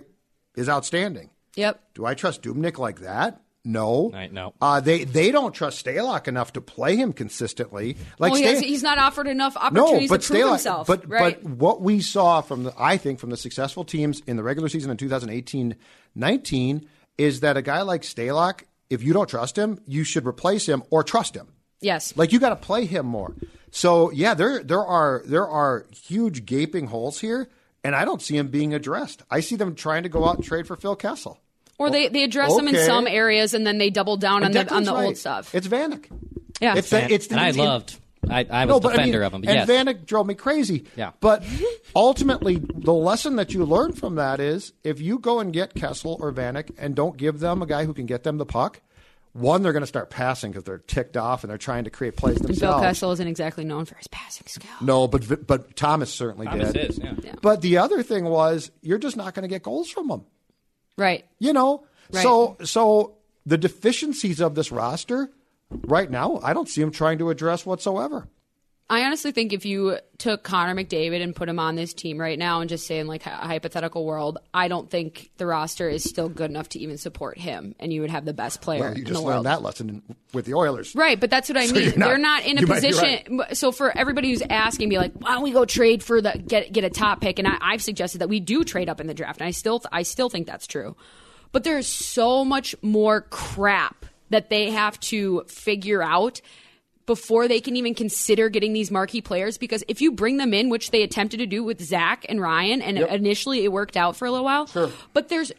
[0.55, 1.29] is outstanding.
[1.55, 1.81] yep.
[1.93, 3.41] Do I trust Dubnyk like that?
[3.67, 4.09] No.
[4.11, 4.53] Right, no.
[4.61, 7.97] Uh, they they don't trust Stalock enough to play him consistently.
[8.17, 10.87] Like well, he has, he's not offered enough no, opportunities but to prove Stalock, himself.
[10.87, 11.43] but right?
[11.43, 14.69] but what we saw from the I think from the successful teams in the regular
[14.69, 14.97] season in
[16.15, 16.85] 2018-19
[17.17, 20.83] is that a guy like Stalock, if you don't trust him, you should replace him
[20.89, 21.47] or trust him.
[21.81, 22.15] yes.
[22.15, 23.35] Like you got to play him more.
[23.71, 27.49] So yeah, there there are there are huge gaping holes here,
[27.83, 29.23] and I don't see him being addressed.
[29.29, 31.39] I see them trying to go out and trade for Phil Kessel.
[31.77, 34.73] Or they, they address them in some areas and then they double down on the
[34.73, 35.05] on the right.
[35.05, 35.53] old stuff.
[35.53, 36.05] It's Vanek.
[36.59, 36.75] Yeah.
[36.75, 37.99] it's the, it's the, and I it's- loved.
[38.29, 39.41] I, I was no, a I defender mean, of him.
[39.41, 40.85] But and yes, Vanek drove me crazy.
[40.97, 41.11] Yeah.
[41.21, 41.45] But
[41.95, 46.17] ultimately, the lesson that you learn from that is if you go and get Kessel
[46.19, 48.81] or Vanek and don't give them a guy who can get them the puck,
[49.33, 52.17] one, they're going to start passing because they're ticked off and they're trying to create
[52.17, 52.59] plays themselves.
[52.59, 52.87] Bill themselves.
[52.87, 54.71] Kessel isn't exactly known for his passing skill.
[54.81, 56.89] No, but but Thomas certainly Thomas did.
[56.89, 57.35] is, yeah.
[57.41, 60.25] But the other thing was you're just not going to get goals from them.
[60.97, 61.25] Right.
[61.39, 62.23] You know, Right.
[62.23, 65.29] so so the deficiencies of this roster
[65.87, 68.27] right now, I don't see them trying to address whatsoever.
[68.89, 72.39] I honestly think if you took Connor McDavid and put him on this team right
[72.39, 76.05] now and just say in like a hypothetical world, I don't think the roster is
[76.05, 78.97] still good enough to even support him, and you would have the best player Well,
[78.97, 79.45] you just learned world.
[79.45, 80.95] that lesson with the Oilers.
[80.95, 81.93] Right, but that's what I So mean.
[81.97, 83.41] not- They're not in a you might be position.
[83.51, 86.71] So for everybody who's asking, be like, why don't we go trade for the get
[86.71, 87.39] get a top pick?
[87.39, 89.81] And I, I've suggested that we do trade up in the draft, and I still
[89.91, 90.95] I still think that's true.
[91.51, 96.39] But there's so much more crap that they have to figure out
[97.07, 99.57] before they can even consider getting these marquee players.
[99.57, 102.83] Because if you bring them in, which they attempted to do with Zach and Ryan,
[102.83, 104.69] and initially it worked out for a little while,
[105.13, 105.51] but there's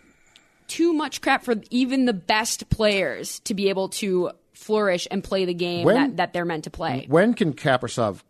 [0.68, 5.44] too much crap for even the best players to be able to flourish and play
[5.44, 7.06] the game When- that, that they're meant to play.
[7.08, 8.22] When can Kaprizov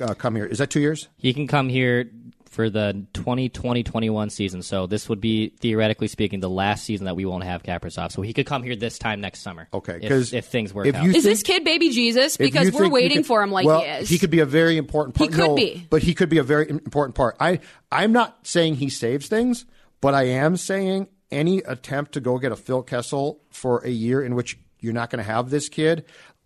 [0.00, 0.46] uh, come here?
[0.46, 1.08] Is that two years?
[1.18, 2.08] He can come here
[2.52, 4.60] for the 2020-21 season.
[4.60, 8.12] So this would be theoretically speaking the last season that we won't have Kaprizov.
[8.12, 9.68] So he could come here this time next summer.
[9.72, 11.04] Okay, because if things work if out.
[11.04, 12.36] you Is this kid baby Jesus?
[12.36, 14.08] Because we're waiting could- for him like well, he is.
[14.10, 15.30] He could be a very important part.
[15.30, 15.86] He could no, be.
[15.88, 17.36] But he could be a very important part.
[17.40, 17.60] I,
[17.90, 19.64] I'm not saying he saves things,
[20.02, 24.22] but I am saying any attempt to go get a Phil Kessel for a year
[24.22, 26.04] in which you're not going to have this kid,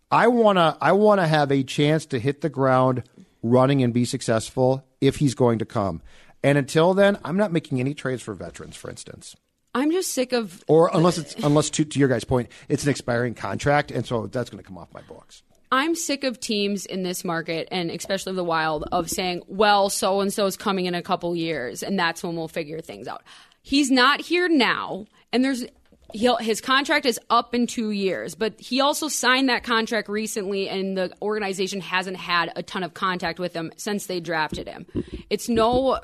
[0.09, 3.03] I wanna I wanna have a chance to hit the ground
[3.42, 6.03] running and be successful if he's going to come.
[6.43, 9.35] And until then, I'm not making any trades for veterans, for instance.
[9.75, 12.91] I'm just sick of Or unless it's unless to, to your guys' point, it's an
[12.91, 15.43] expiring contract, and so that's going to come off my books.
[15.73, 20.21] I'm sick of teams in this market and especially the wild of saying, well, so
[20.21, 23.25] and so is coming in a couple years and that's when we'll figure things out.
[23.63, 25.65] He's not here now and there's
[26.12, 30.69] he'll, his contract is up in two years, but he also signed that contract recently
[30.69, 34.87] and the organization hasn't had a ton of contact with him since they drafted him.
[35.31, 36.01] It's no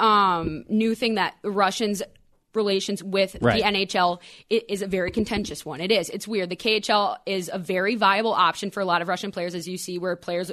[0.00, 2.02] um, new thing that Russians
[2.54, 3.62] relations with Right.
[3.62, 5.80] the NHL it is a very contentious one.
[5.80, 6.08] It is.
[6.10, 6.50] It's weird.
[6.50, 9.76] The KHL is a very viable option for a lot of Russian players, as you
[9.76, 10.52] see, where players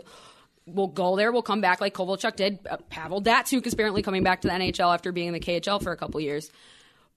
[0.65, 2.60] will go there, will come back like Kovalchuk did.
[2.70, 5.82] Uh, Pavel Datsyuk is apparently coming back to the NHL after being in the KHL
[5.82, 6.52] for a couple years.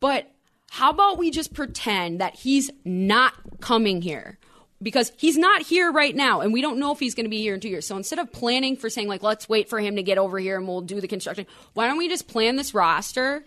[0.00, 0.30] But
[0.74, 4.38] how about we just pretend that he's not coming here?
[4.82, 7.40] Because he's not here right now, and we don't know if he's going to be
[7.40, 7.86] here in two years.
[7.86, 10.58] So instead of planning for saying, like, let's wait for him to get over here
[10.58, 13.44] and we'll do the construction, why don't we just plan this roster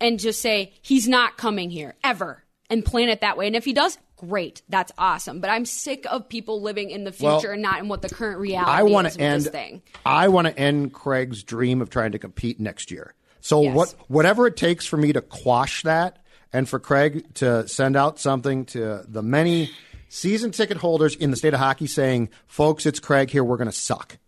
[0.00, 3.48] and just say, he's not coming here ever and plan it that way?
[3.48, 4.62] And if he does, great.
[4.68, 5.40] That's awesome.
[5.40, 8.08] But I'm sick of people living in the future Well, and not in what the
[8.08, 9.42] current reality I to end.
[9.42, 9.82] this thing.
[10.06, 13.14] I want to end Craig's dream of trying to compete next year.
[13.40, 13.74] So Yes.
[13.74, 16.20] what, whatever it takes for me to quash that,
[16.52, 19.70] and for Craig to send out something to the many
[20.08, 23.44] season ticket holders in the state of hockey, saying, "Folks, it's Craig here.
[23.44, 24.18] We're going to suck."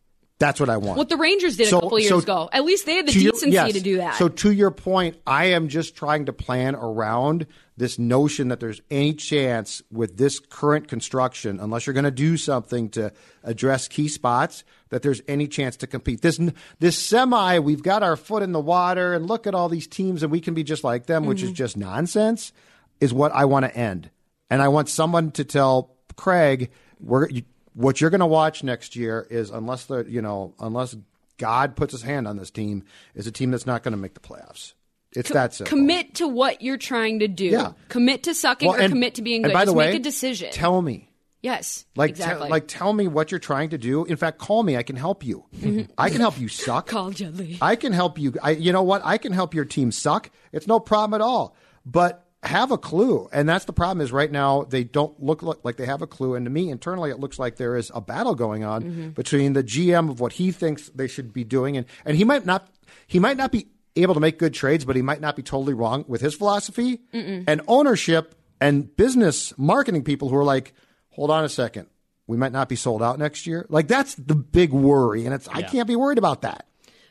[0.40, 0.96] That's what I want.
[0.98, 2.48] What the Rangers did So- a couple years so ago.
[2.50, 3.72] At least they had the to your- decency yes.
[3.74, 4.16] to do that.
[4.16, 8.80] So to your point, I am just trying to plan around this notion that there's
[8.90, 13.12] any chance with this current construction, unless you're going to do something to
[13.44, 16.22] address key spots, that there's any chance to compete.
[16.22, 16.40] This
[16.78, 20.22] this semi, we've got our foot in the water, and look at all these teams,
[20.22, 21.48] and we can be just like them, which Mm-hmm.
[21.48, 22.52] is just nonsense.
[22.98, 24.10] Is what I want to end,
[24.50, 27.28] and I want someone to tell Craig, we're.
[27.28, 27.42] You,
[27.80, 30.96] what you're going to watch next year is unless the you know unless
[31.38, 34.14] God puts his hand on this team is a team that's not going to make
[34.14, 34.74] the playoffs.
[35.12, 35.70] It's that simple.
[35.76, 37.46] commit to what you're trying to do.
[37.46, 37.72] Yeah.
[37.88, 39.54] Commit to sucking Well, or commit to being and good.
[39.54, 40.52] by Just the way, make a decision.
[40.52, 41.10] Tell me,
[41.42, 41.84] yes.
[41.96, 42.48] like, te- exactly.
[42.48, 44.04] like, tell me what you're trying to do.
[44.04, 44.76] In fact, call me.
[44.76, 45.46] I can help you.
[45.56, 45.90] Mm-hmm.
[45.98, 46.86] I can help you suck.
[46.88, 47.58] Call gently.
[47.60, 48.34] I can help you.
[48.40, 49.02] I, you know what?
[49.04, 50.30] I can help your team suck.
[50.52, 51.56] It's no problem at all.
[51.84, 54.00] But have a clue, and that's the problem.
[54.02, 56.70] Is right now they don't look like- like they have a clue, and to me
[56.70, 59.08] internally it looks like there is a battle going on Mm-hmm.
[59.10, 62.46] between the GM of what he thinks they should be doing, and and he might
[62.46, 62.68] not
[63.06, 65.74] he might not be able to make good trades, but he might not be totally
[65.74, 70.72] wrong with his philosophy and ownership and business marketing people who are like,
[71.10, 71.88] hold on a second.
[72.26, 73.66] We might not be sold out next year.
[73.68, 76.66] Like that's the big worry, and it's I can't be worried about that.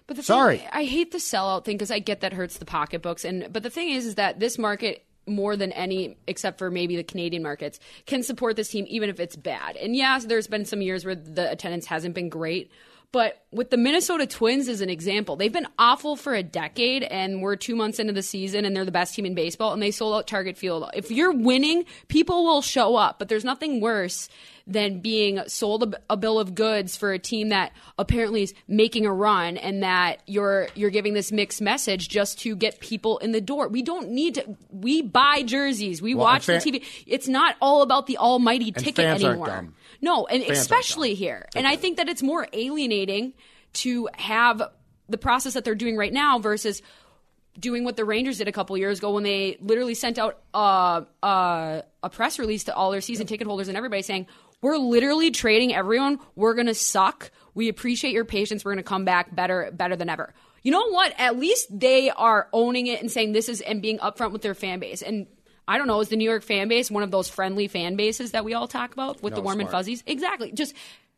[0.08, 0.58] But the Sorry.
[0.58, 3.24] thing, I hate the sellout thing because I get that hurts the pocketbooks.
[3.24, 6.96] And but the thing is, is that this market more than any, except for maybe
[6.96, 9.76] the Canadian markets, can support this team even if it's bad.
[9.78, 12.72] And yes, there's been some years where the attendance hasn't been great.
[13.12, 17.42] But with the Minnesota Twins as an example, they've been awful for a decade, and
[17.42, 19.89] we're two months into the season, and they're the best team in baseball, and they
[19.89, 20.88] sold out Target Field.
[20.94, 24.30] If you're winning, people will show up, but there's nothing worse
[24.69, 29.05] than being sold a, a, bill of goods for a team that apparently is making
[29.05, 33.32] a run and that you're you're giving this mixed message just to get people in
[33.32, 33.67] the door.
[33.67, 34.55] We don't need to.
[34.69, 36.01] We buy jerseys.
[36.01, 36.86] We Well, watch fan- the TV.
[37.08, 39.69] It's not all about the almighty ticket fans anymore.
[40.01, 41.49] No, and aren't especially here.
[41.55, 43.34] And I think that it's more alienating
[43.73, 44.62] to have
[45.10, 46.82] the process that they're doing right now versus
[47.60, 51.01] doing what the Rangers did a couple years ago when they literally sent out uh,
[51.21, 54.27] uh, a press release to all their season ticket holders and everybody saying,
[54.62, 56.19] "We're literally trading everyone.
[56.36, 57.32] We're going to suck.
[57.54, 58.63] We appreciate your patience.
[58.63, 61.13] We're going to come back better, better than ever." You know what?
[61.17, 64.54] At least they are owning it and saying this is and being upfront with their
[64.54, 65.02] fan base.
[65.02, 65.28] And
[65.67, 68.32] I don't know, is the New York fan base one of those friendly fan bases
[68.32, 70.04] that we all talk about with the warm and fuzzies?
[70.06, 70.52] Exactly.
[70.52, 70.74] Just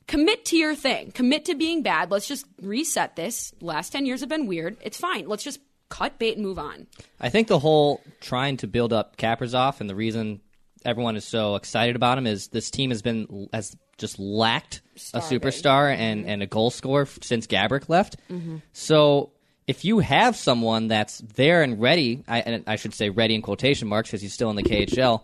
[0.07, 1.11] commit to your thing.
[1.11, 2.11] Commit to being bad.
[2.11, 3.53] Let's just reset this.
[3.61, 4.77] Last 10 years have been weird.
[4.81, 5.27] It's fine.
[5.27, 6.87] Let's just cut bait and move on.
[7.19, 10.41] I think the whole trying to build up Kaprizov and the reason
[10.85, 14.81] everyone is so excited about him is this team has been has just lacked
[15.13, 16.29] a superstar and, mm-hmm.
[16.29, 18.17] and a goal scorer since Gaborik left.
[18.29, 18.57] Mm-hmm.
[18.73, 19.31] So
[19.67, 23.41] if you have someone that's there and ready, I, and I should say ready in
[23.41, 25.21] quotation marks because he's still in the KHL.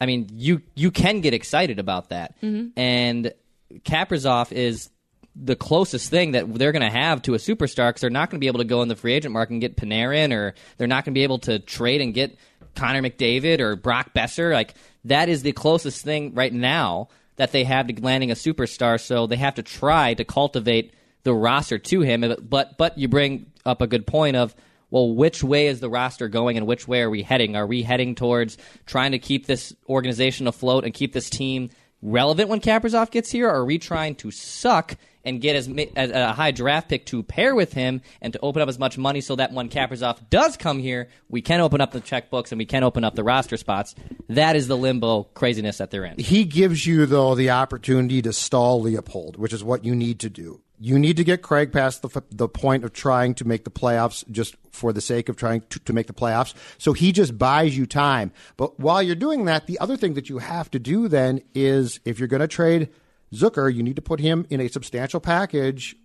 [0.00, 2.68] I mean, you you can get excited about that, mm-hmm.
[2.78, 3.34] and
[3.80, 4.88] Kaprizov is
[5.36, 8.38] the closest thing that they're going to have to a superstar because they're not going
[8.38, 10.88] to be able to go in the free agent market and get Panarin, or they're
[10.88, 12.36] not going to be able to trade and get
[12.74, 14.52] Connor McDavid or Brock Boeser.
[14.52, 19.00] Like that is the closest thing right now that they have to landing a superstar.
[19.00, 22.34] So they have to try to cultivate the roster to him.
[22.40, 24.54] But but you bring up a good point of
[24.90, 27.56] well, which way is the roster going and which way are we heading?
[27.56, 31.70] Are we heading towards trying to keep this organization afloat and keep this team
[32.02, 33.48] relevant when Kaprizov gets here?
[33.48, 37.22] Or are we trying to suck and get as, as a high draft pick to
[37.22, 40.56] pair with him and to open up as much money so that when Kaprizov does
[40.56, 43.56] come here, we can open up the checkbooks and we can open up the roster
[43.56, 43.94] spots?
[44.28, 46.18] That is the limbo craziness that they're in.
[46.18, 50.30] He gives you, though, the opportunity to stall Leipold, which is what you need to
[50.30, 50.60] do.
[50.82, 54.28] You need to get Craig past the, the point of trying to make the playoffs
[54.30, 56.54] just for the sake of trying to, to make the playoffs.
[56.78, 58.32] So he just buys you time.
[58.56, 62.00] But while you're doing that, the other thing that you have to do then is
[62.06, 62.88] if you're going to trade
[63.34, 65.96] Zucker, you need to put him in a substantial package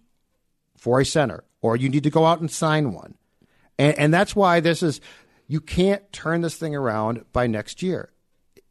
[0.77, 3.15] for a center, or you need to go out and sign one.
[3.77, 5.01] And, and that's why this is,
[5.47, 8.11] you can't turn this thing around by next year.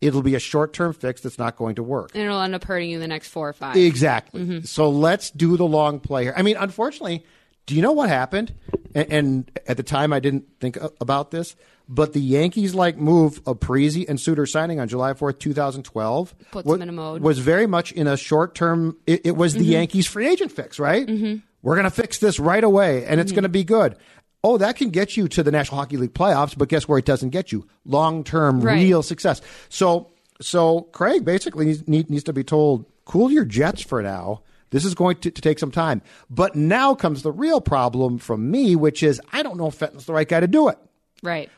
[0.00, 2.10] It'll be a short term fix that's not going to work.
[2.14, 3.76] And it'll end up hurting you in the next four or five.
[3.76, 4.42] Exactly.
[4.42, 4.64] Mm-hmm.
[4.64, 6.34] So let's do the long play here.
[6.36, 7.24] I mean, unfortunately,
[7.66, 8.54] do you know what happened?
[8.94, 11.56] And, and at the time, I didn't think about this,
[11.88, 16.66] but the Yankees like move of Parise and Suter signing on July 4th, 2012 Puts
[16.66, 17.22] wa- them in a mode.
[17.22, 19.72] was very much in a short term, it, it was the mm-hmm.
[19.72, 21.06] Yankees free agent fix, right?
[21.06, 21.36] Mm-hmm.
[21.62, 23.36] We're going to fix this right away and it's mm-hmm.
[23.36, 23.96] going to be good.
[24.42, 27.06] Oh, that can get you to the National Hockey League playoffs, but guess where it
[27.06, 27.66] doesn't get you?
[27.86, 28.74] Long term, Right.
[28.74, 29.40] real success.
[29.70, 34.42] So, so Craig basically needs, needs to be told, cool your jets for now.
[34.74, 36.02] This is going to, to take some time.
[36.28, 40.04] But now comes the real problem from me, which is I don't know if Fenton's
[40.04, 40.78] the right guy to do it.
[41.22, 41.48] Right.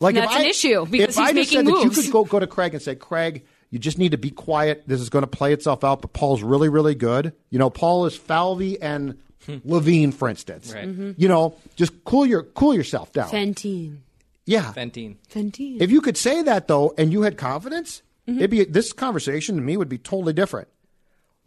[0.00, 1.90] Like And if that's an issue, because if he's I just making said that you
[1.90, 4.84] could go, go to Craig and say, Craig, you just need to be quiet.
[4.86, 6.00] This is going to play itself out.
[6.00, 7.34] But Paul's really, really good.
[7.50, 9.18] You know, Paul is Falvey and
[9.64, 10.72] Levine, for instance.
[10.74, 10.88] Right.
[10.88, 13.28] You know, just cool your cool yourself down.
[13.28, 14.02] Fentine.
[14.46, 14.72] yeah.
[14.72, 15.18] Fentine.
[15.28, 15.78] Fentine.
[15.82, 18.38] If you could say that though, and you had confidence, Mm-hmm.
[18.38, 20.68] it'd be this conversation to me would be totally different.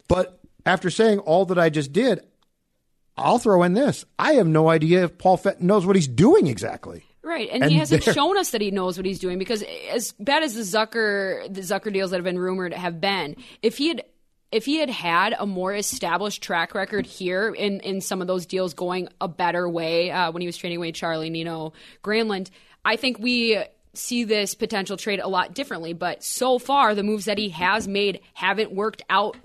[0.08, 2.26] But after saying all that I just did,
[3.16, 6.46] I'll throw in this: I have no idea if Paul Fenton knows what he's doing
[6.46, 7.04] exactly.
[7.22, 10.12] Right, and, And he hasn't shown us that he knows what he's doing because as
[10.12, 13.88] bad as the Zucker the Zucker deals that have been rumored have been, if he
[13.88, 14.04] had
[14.52, 18.46] if he had had a more established track record here in in some of those
[18.46, 21.72] deals going a better way uh, when he was trading away Charlie Nino
[22.04, 22.50] Granlund,
[22.84, 23.60] I think we
[23.92, 25.94] see this potential trade a lot differently.
[25.94, 29.36] But so far, the moves that he has made haven't worked out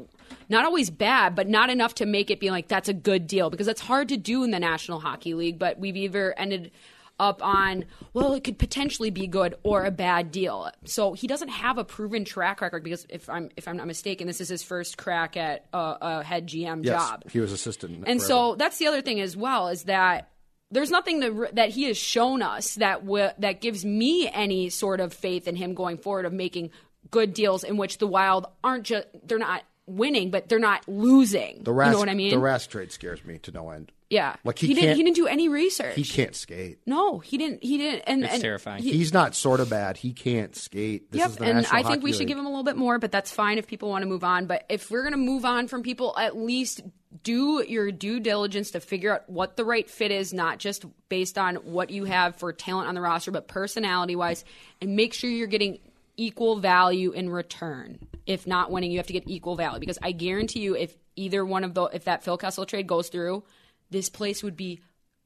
[0.50, 3.50] not always bad, but not enough to make it be like that's a good deal
[3.50, 5.60] because that's hard to do in the National Hockey League.
[5.60, 6.72] But we've either ended
[7.20, 10.72] up on well, it could potentially be good or a bad deal.
[10.86, 14.28] So he doesn't have a proven track record because if I'm if I'm not mistaken,
[14.28, 17.30] this is his first crack at a, a head GM job.
[17.30, 20.30] he was assistant, And so that's the other thing as well is that
[20.72, 25.00] there's nothing that that he has shown us that w- that gives me any sort
[25.00, 26.72] of faith in him going forward of making
[27.12, 31.64] good deals in which the Wild aren't just they're not winning, but they're not losing.
[31.64, 32.30] the Rask, you know what I mean?
[32.32, 33.92] The Rask trade scares me to no end.
[34.10, 35.96] yeah, like he didn't he didn't do any research.
[35.96, 36.80] He can't skate.
[36.86, 37.64] No, he didn't.
[37.64, 38.02] He didn't.
[38.02, 38.84] And It's and terrifying.
[38.84, 39.98] he- He's not sort of bad.
[39.98, 41.12] He can't skate.
[41.12, 42.64] This yep, is the and National I think Hockey we should give him a little
[42.64, 44.46] bit more, but that's fine if people want to move on.
[44.46, 46.82] But if we're going to move on from people, at least
[47.24, 51.38] do your due diligence to figure out what the right fit is, not just based
[51.38, 54.46] on what you have for talent on the roster, but personality wise,
[54.82, 55.80] and make sure you're getting
[56.22, 57.98] equal value in return.
[58.28, 61.44] If not winning, you have to get equal value because I guarantee you, if either
[61.44, 63.44] one of the if that Phil Kessel trade goes through,
[63.90, 64.82] this place would be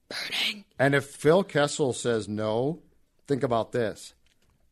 [0.09, 0.63] burning.
[0.79, 2.81] And if Phil Kessel says no,
[3.27, 4.13] think about this.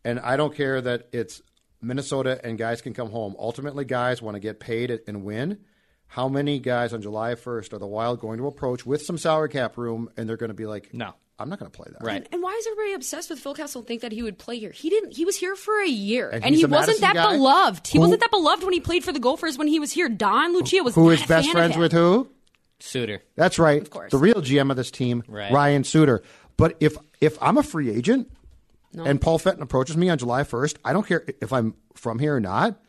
[0.05, 1.41] And I don't care that it's
[1.82, 3.36] Minnesota and guys can come home.
[3.38, 5.59] Ultimately, guys want to get paid and win.
[6.07, 9.49] How many guys on July 1st are the Wild going to approach with some salary
[9.49, 11.15] cap room and they're going to be like, No.
[11.39, 12.05] I'm not going to play that.
[12.05, 12.17] Right.
[12.17, 13.79] And, and why is everybody obsessed with Phil Kessel?
[13.81, 14.71] and Think that he would play here?
[14.71, 15.15] He didn't.
[15.15, 17.31] He was here for a year, And and, he wasn't Madison that guy?
[17.36, 17.88] beloved.
[17.88, 20.09] He Who- wasn't that beloved when he played for the Gophers when he was here.
[20.09, 22.29] Don Lucia was Who not is a best friends with who?
[22.79, 23.21] Suter.
[23.36, 23.81] That's right.
[23.81, 24.11] Of course.
[24.11, 25.51] The real GM of this team, Right.
[25.51, 26.21] Ryan Suter.
[26.57, 28.29] But if if I'm a free agent
[28.95, 32.36] and Paul Fenton approaches me on July 1st, I don't care if I'm from here
[32.36, 32.79] or not.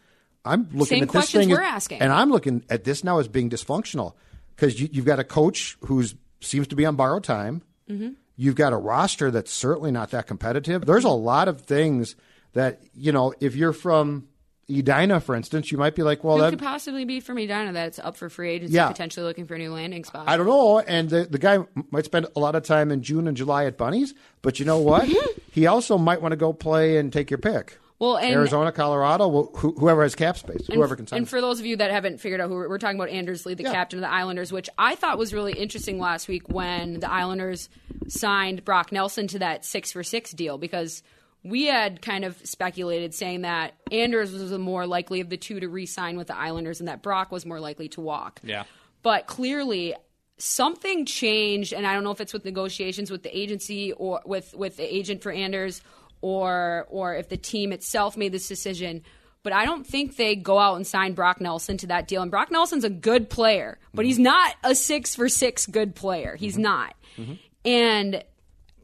[0.45, 2.01] I'm looking Same at this thing, we're as- asking.
[2.03, 4.13] and I'm looking at this now as being dysfunctional
[4.55, 6.05] because you, you've got a coach who
[6.43, 7.63] seems to be on borrowed time.
[7.89, 8.11] Mm-hmm.
[8.37, 10.85] You've got a roster that's certainly not that competitive.
[10.87, 12.17] There's a lot of things
[12.53, 13.33] that you know.
[13.41, 14.27] If you're from
[14.69, 17.99] Edina, for instance, you might be like, well, that, could possibly be from Edina that's
[17.99, 18.89] up for free agency, Yeah.
[18.89, 20.29] potentially looking for a new landing spot?
[20.29, 20.81] I don't know.
[20.81, 21.59] And the, the guy
[21.91, 24.79] might spend a lot of time in June and July at Bunnies, but you know
[24.79, 25.09] what?
[25.53, 27.79] he also might want to go play and take your pick.
[28.01, 31.19] Well, and- Arizona, Colorado, wh- whoever has cap space, And- whoever can sign.
[31.19, 33.47] And for those of you that haven't figured out who we're, we're talking about, Anders
[33.47, 33.73] Lee, the Yeah.
[33.73, 37.69] captain of the Islanders, which I thought was really interesting last week when the Islanders
[38.09, 41.03] signed Brock Nelson to that six for six deal because
[41.45, 45.61] we had kind of speculated saying that Anders was the more likely of the two
[45.61, 48.41] to re-sign with the Islanders and that Brock was more likely to walk.
[48.43, 48.65] Yeah.
[49.03, 49.95] But clearly
[50.37, 54.53] something changed and I don't know if it's with negotiations with the agency or with
[54.55, 55.81] with the agent for Anders
[56.25, 59.03] or or if the team itself made this decision.
[59.43, 62.23] But I don't think they go out and sign Brock Nelson to that deal.
[62.23, 64.25] And Brock Nelson's a good player, but he's mm-hmm.
[64.25, 66.35] not a six for six good player.
[66.35, 66.63] He's mm-hmm.
[66.63, 66.95] not.
[67.19, 67.35] Mm-hmm.
[67.67, 68.25] And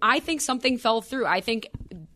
[0.02, 1.24] I think something fell through.
[1.24, 1.70] I think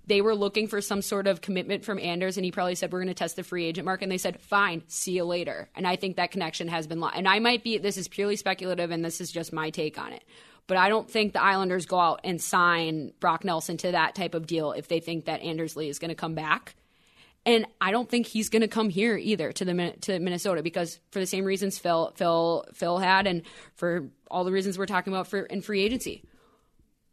[0.07, 3.01] they were looking for some sort of commitment from Anders, and he probably said, "We're
[3.01, 5.87] going to test the free agent market." And they said, "Fine, see you later." And
[5.87, 7.17] I think that connection has been lost.
[7.17, 7.79] And I might be.
[7.79, 10.23] This is purely speculative, and this is just my take on it.
[10.67, 14.35] But I don't think the Islanders go out and sign Brock Nelson to that type
[14.35, 16.75] of deal if they think that Anders Lee is going to come back.
[17.47, 20.99] And I don't think he's going to come here either to the to Minnesota because
[21.11, 23.43] for the same reasons Phil Phil Phil had, and
[23.75, 26.25] for all the reasons we're talking about for in free agency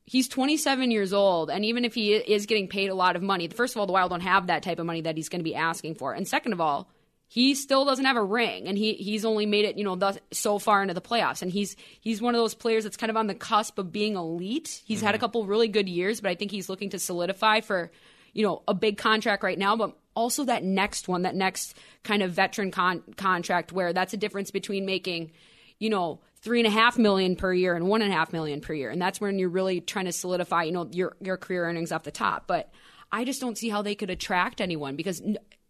[0.06, 3.47] he's 27 years old and even if he is getting paid a lot of money
[3.47, 5.43] first of all the wild don't have that type of money that he's going to
[5.43, 6.89] be asking for and second of all
[7.34, 10.17] he still doesn't have a ring and he he's only made it you know thus,
[10.34, 11.41] so far into the playoffs.
[11.41, 14.17] And he's he's one of those players that's kind of on the cusp of being
[14.17, 14.82] elite.
[14.84, 15.21] He's had a mm-hmm.
[15.21, 17.89] couple really good years but i think he's looking to solidify for
[18.34, 19.77] you know a big contract right now.
[19.77, 24.17] But also that next one that next kind of veteran con- contract where that's a
[24.17, 25.32] difference between making
[25.79, 28.59] you know three and a half million per year and one and a half million
[28.59, 28.89] per year.
[28.89, 32.03] And that's when you're really trying to solidify you know your your career earnings off
[32.03, 32.45] the top.
[32.45, 32.73] But
[33.09, 35.21] i just don't see how they could attract anyone because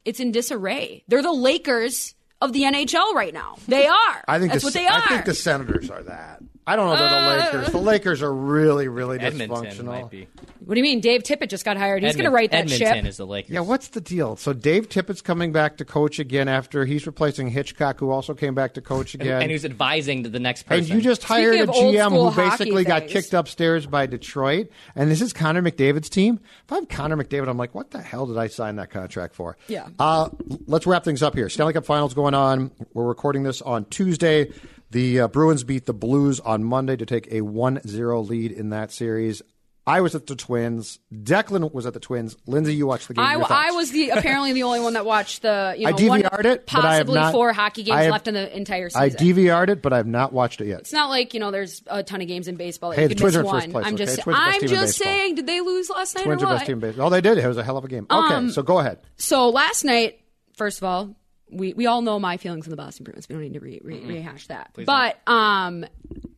[0.06, 1.04] it's in disarray.
[1.08, 3.58] They're the lakers of the nhl right now.
[3.68, 4.24] They are.
[4.28, 6.42] I think that's the, what they are I think the Senators are that.
[6.68, 6.96] I don't know.
[6.96, 7.72] They're the Lakers.
[7.72, 9.86] The Lakers are really, really Edmonton dysfunctional.
[9.86, 10.28] might be.
[10.64, 12.72] what do you mean dave tippett just got hired he's going to Edmon- write that
[12.72, 13.52] Edmonton ship is the Lakers.
[13.52, 14.36] Yeah, what's the deal?
[14.36, 18.54] So Dave Tippett's coming back to coach again after he's replacing Hitchcock, who also came
[18.54, 19.42] back to coach and, again.
[19.42, 20.84] and who's advising to the next person.
[20.86, 23.14] And you just hired a of old GM school who basically got things.
[23.14, 24.70] kicked upstairs by Detroit.
[24.96, 26.40] And this is Connor McDavid's team.
[26.66, 29.58] If I'm Connor McDavid, I'm like, what the hell did I sign that contract for?
[29.68, 29.88] Yeah.
[30.00, 30.30] Uh,
[30.68, 31.50] let's wrap things up here.
[31.50, 32.72] Stanley Cup Finals going on.
[32.94, 34.52] We're recording this on Tuesday.
[34.92, 38.70] The uh, Bruins beat the Blues on Monday to take a 1 0 lead in
[38.70, 39.42] that series.
[39.88, 41.00] I was at the Twins.
[41.12, 42.38] Declan was at the Twins.
[42.46, 43.26] Lindsay, you watched the game.
[43.26, 46.46] I, I was the apparently the only one that watched the you know one, DVR'd
[46.46, 49.02] it, but I have not, four hockey games have, left in the entire season.
[49.02, 50.82] I DVR'd it, but I have not watched it yet.
[50.82, 52.92] It's not like you know, there's a ton of games in baseball.
[52.92, 53.86] Hey, the Twins are in first place.
[53.86, 54.06] I'm okay?
[54.06, 56.80] just I'm just saying, did they lose last night Twins or are best team in
[56.82, 57.08] baseball.
[57.08, 57.38] Oh, they did.
[57.38, 58.06] It was a hell of a game.
[58.12, 59.00] Okay, Um, so go ahead.
[59.18, 60.22] So last night,
[60.54, 61.16] first of all,
[61.52, 63.28] we, we all know my feelings on the Boston Bruins.
[63.28, 64.72] We don't need to re, re, rehash that.
[64.86, 65.86] but um,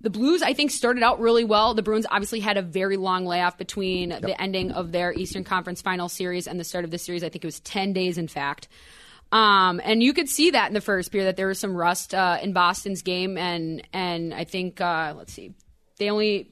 [0.01, 1.74] the Blues, I think, started out really well.
[1.74, 5.82] The Bruins obviously had a very long layoff between the ending of their Eastern Conference
[5.82, 7.24] Final Series and the start of this series.
[7.24, 8.68] I think it was ten days, in fact.
[9.32, 12.14] Um, and you could see that in the first period that there was some rust
[12.14, 15.53] uh, in Boston's game, and and I think uh, let's see,
[15.97, 16.51] they only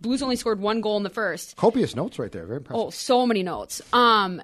[0.00, 1.56] Blues only scored one goal in the first.
[1.56, 2.44] Copious notes right there.
[2.44, 2.86] Very impressive.
[2.86, 3.80] Oh, so many notes.
[3.92, 4.42] Um,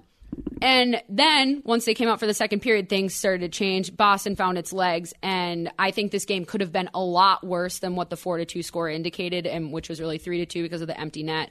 [0.60, 3.96] and then once they came out for the second period, things started to change.
[3.96, 7.78] Boston found its legs, and I think this game could have been a lot worse
[7.78, 10.62] than what the four to two score indicated, and which was really three to two
[10.62, 11.50] because of the empty net.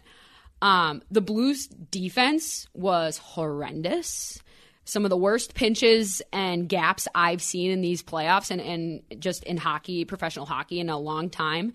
[0.62, 4.42] Um, the Blues defense was horrendous.
[4.86, 9.44] Some of the worst pinches and gaps I've seen in these playoffs and, and just
[9.44, 11.74] in hockey, professional hockey, in a long time.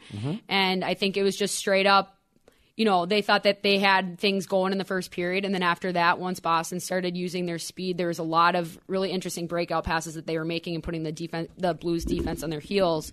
[0.48, 2.16] And I think it was just straight up
[2.76, 5.44] you know, they thought that they had things going in the first period.
[5.44, 8.78] And then after that, once Boston started using their speed, there was a lot of
[8.86, 12.42] really interesting breakout passes that they were making and putting the defense, the Blues defense
[12.42, 13.12] on their heels.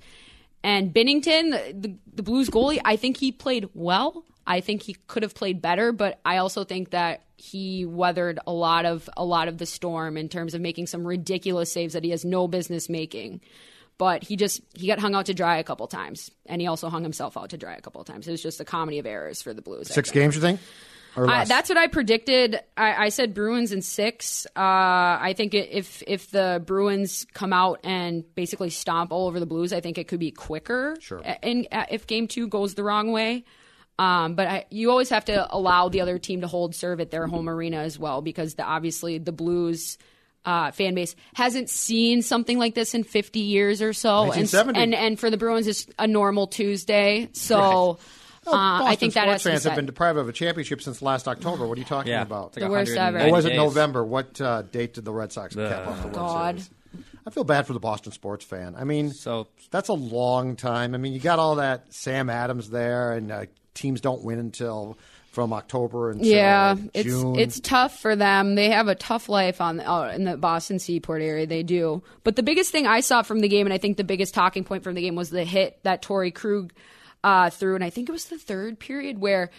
[0.64, 4.26] And Binnington, the, the, the Blues goalie, I think he played well.
[4.48, 8.52] I think he could have played better, but I also think that he weathered a
[8.52, 12.04] lot of a lot of the storm in terms of making some ridiculous saves that
[12.04, 13.42] he has no business making.
[14.00, 16.90] But he just he got hung out to dry a couple times, and he also
[16.90, 18.28] hung himself out to dry a couple times.
[18.28, 19.94] It was just a comedy of errors for the Blues.
[19.94, 20.62] Six games, you think?
[21.18, 22.62] Or I, that's what I predicted.
[22.78, 24.46] I, I said Bruins in six.
[24.56, 29.46] Uh, I think if if the Bruins come out and basically stomp all over the
[29.46, 30.96] Blues, I think it could be quicker.
[31.02, 31.22] Sure.
[31.44, 33.44] And uh, if game two goes the wrong way,
[33.98, 37.12] um, but I, you always have to allow the other team to hold serve at
[37.12, 39.98] their home arena as well, because the, obviously the Blues.
[40.46, 44.96] Uh, fan base hasn't seen something like this in 50 years or so, and, and
[44.96, 47.28] and for the Bruins, it's a normal Tuesday.
[47.34, 48.00] So Well,
[48.48, 51.02] uh, I Boston think that sports has fans have been deprived of a championship since
[51.02, 51.68] last October.
[51.68, 52.48] What are you talking Yeah, about?
[52.48, 53.20] it's like The worst ever.
[53.20, 53.56] or was it.
[53.56, 54.04] November?
[54.04, 56.60] What uh, date did the Red Sox cap off the World God.
[56.62, 56.70] Series?
[57.28, 58.76] I feel bad for the Boston sports fan.
[58.76, 60.96] I mean, So- that's a long time.
[60.96, 63.46] I mean, you got all that Sam Adams there, and uh,
[63.80, 64.98] teams don't win until
[65.32, 67.38] from October until Yeah, it's June.
[67.40, 68.56] it's tough for them.
[68.56, 71.46] They have a tough life on uh, in the Boston Seaport area.
[71.46, 72.04] They do.
[72.24, 74.64] But the biggest thing I saw from the game, and I think the biggest talking
[74.64, 76.74] point from the game, was the hit that Torey Krug
[77.24, 79.50] uh, threw, and I think it was the third period where.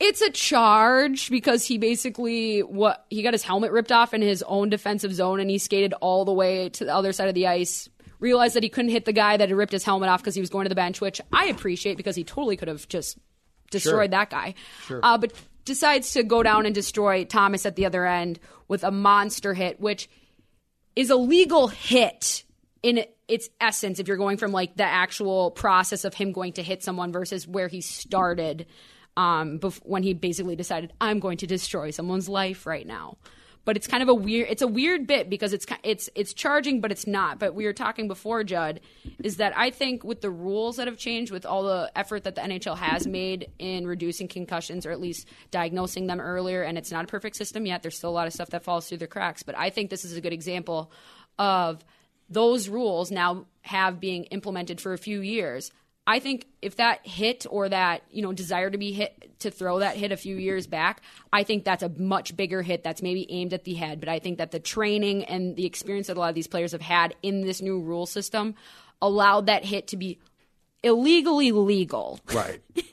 [0.00, 4.44] It's a charge because he basically what he got his helmet ripped off in his
[4.44, 7.48] own defensive zone and he skated all the way to the other side of the
[7.48, 7.88] ice.
[8.20, 10.40] Realized that he couldn't hit the guy that had ripped his helmet off because he
[10.40, 13.18] was going to the bench, which I appreciate because he totally could have just
[13.70, 14.54] destroyed that guy.
[15.02, 15.32] Uh, but
[15.64, 19.80] decides to go down and destroy Thomas at the other end with a monster hit,
[19.80, 20.08] which
[20.96, 22.44] is a legal hit
[22.82, 26.62] in its essence if you're going from like the actual process of him going to
[26.62, 28.66] hit someone versus where he started
[29.16, 33.18] um, bef- when he basically decided I'm going to destroy someone's life right now.
[33.64, 34.48] But it's kind of a weird.
[34.50, 37.38] It's a weird bit because it's it's it's charging, but it's not.
[37.38, 38.80] But we were talking before, Judd,
[39.22, 42.34] is that I think with the rules that have changed, with all the effort that
[42.34, 46.90] the NHL has made in reducing concussions or at least diagnosing them earlier, and it's
[46.90, 47.82] not a perfect system yet.
[47.82, 49.42] There's still a lot of stuff that falls through the cracks.
[49.42, 50.90] But I think this is a good example
[51.38, 51.84] of
[52.30, 55.72] those rules now have being implemented for a few years.
[56.08, 59.80] I think if that hit or that, you know, desire to be hit to throw
[59.80, 63.30] that hit a few years back, I think that's a much bigger hit that's maybe
[63.30, 64.00] aimed at the head.
[64.00, 66.72] But I think that the training and the experience that a lot of these players
[66.72, 68.54] have had in this new rule system
[69.02, 70.18] allowed that hit to be
[70.82, 72.20] illegally legal.
[72.34, 72.60] right.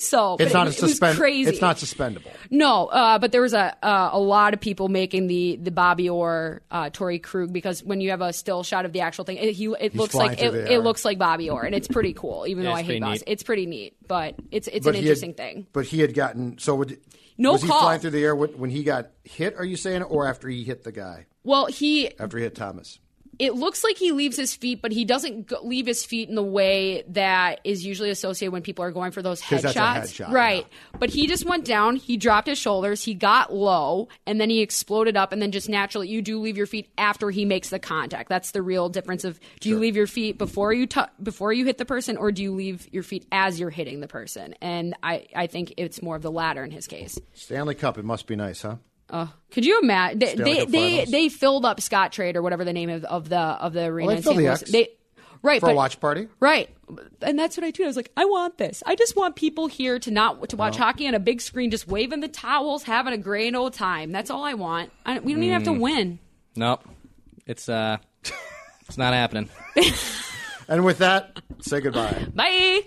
[0.00, 1.50] So It's not it, a it crazy.
[1.50, 2.30] It's not suspendable.
[2.50, 6.08] No, uh, but there was a uh, a lot of people making the the Bobby
[6.08, 9.36] Orr, uh, Torey Krug because when you have a still shot of the actual thing,
[9.38, 12.46] it, he it looks like it, it looks like Bobby Orr, and it's pretty cool.
[12.46, 13.32] Even Yeah, though I hate pretty Boston, neat.
[13.32, 13.96] it's pretty neat.
[14.06, 15.66] But it's it's But an he had- interesting thing.
[15.72, 16.76] But he had gotten so.
[16.76, 16.98] Would,
[17.36, 19.56] No was he flying through the air when, when he got hit?
[19.56, 21.26] Are you saying, or after he hit the guy?
[21.42, 23.00] Well, he After he hit Thomas?
[23.38, 26.34] It looks like he leaves his feet, but he doesn't go, leave his feet in
[26.34, 29.78] the way that is usually associated when people are going for those 'Cause that's a
[29.78, 30.26] headshots.
[30.26, 30.66] headshot, right.
[30.68, 30.98] yeah.
[30.98, 34.60] But he just went down, he dropped his shoulders, he got low, and then he
[34.60, 37.78] exploded up, and then just naturally, you do leave your feet after he makes the
[37.78, 38.28] contact.
[38.28, 41.64] That's the real difference of do you leave your feet before you tu- before you
[41.64, 44.54] hit the person, or do you leave your feet as you're hitting the person?
[44.60, 47.18] And I, I think it's more of the latter in his case.
[47.34, 47.98] Stanley Cup.
[47.98, 48.76] It must be nice, huh?
[49.50, 50.18] Could you imagine?
[50.18, 53.72] They they, they, they filled up Scottrade or whatever the name of, of the of
[53.72, 54.10] the arena.
[54.10, 54.62] they in filled the X.
[54.70, 54.88] They,
[55.42, 56.28] right For a watch party?
[56.40, 56.68] Right,
[57.22, 57.84] and that's what I do.
[57.84, 58.82] I was like, I want this.
[58.86, 61.86] I just want people here to not to watch hockey on a big screen, just
[61.88, 64.12] waving the towels, having a grand old time.
[64.12, 64.92] That's all I want.
[65.06, 65.76] I, we don't even have Mm.
[65.76, 66.18] to win.
[66.56, 66.84] Nope.
[67.46, 67.96] It's uh,
[68.86, 69.48] it's not happening.
[70.70, 72.26] And with that, say goodbye.
[72.34, 72.82] Bye.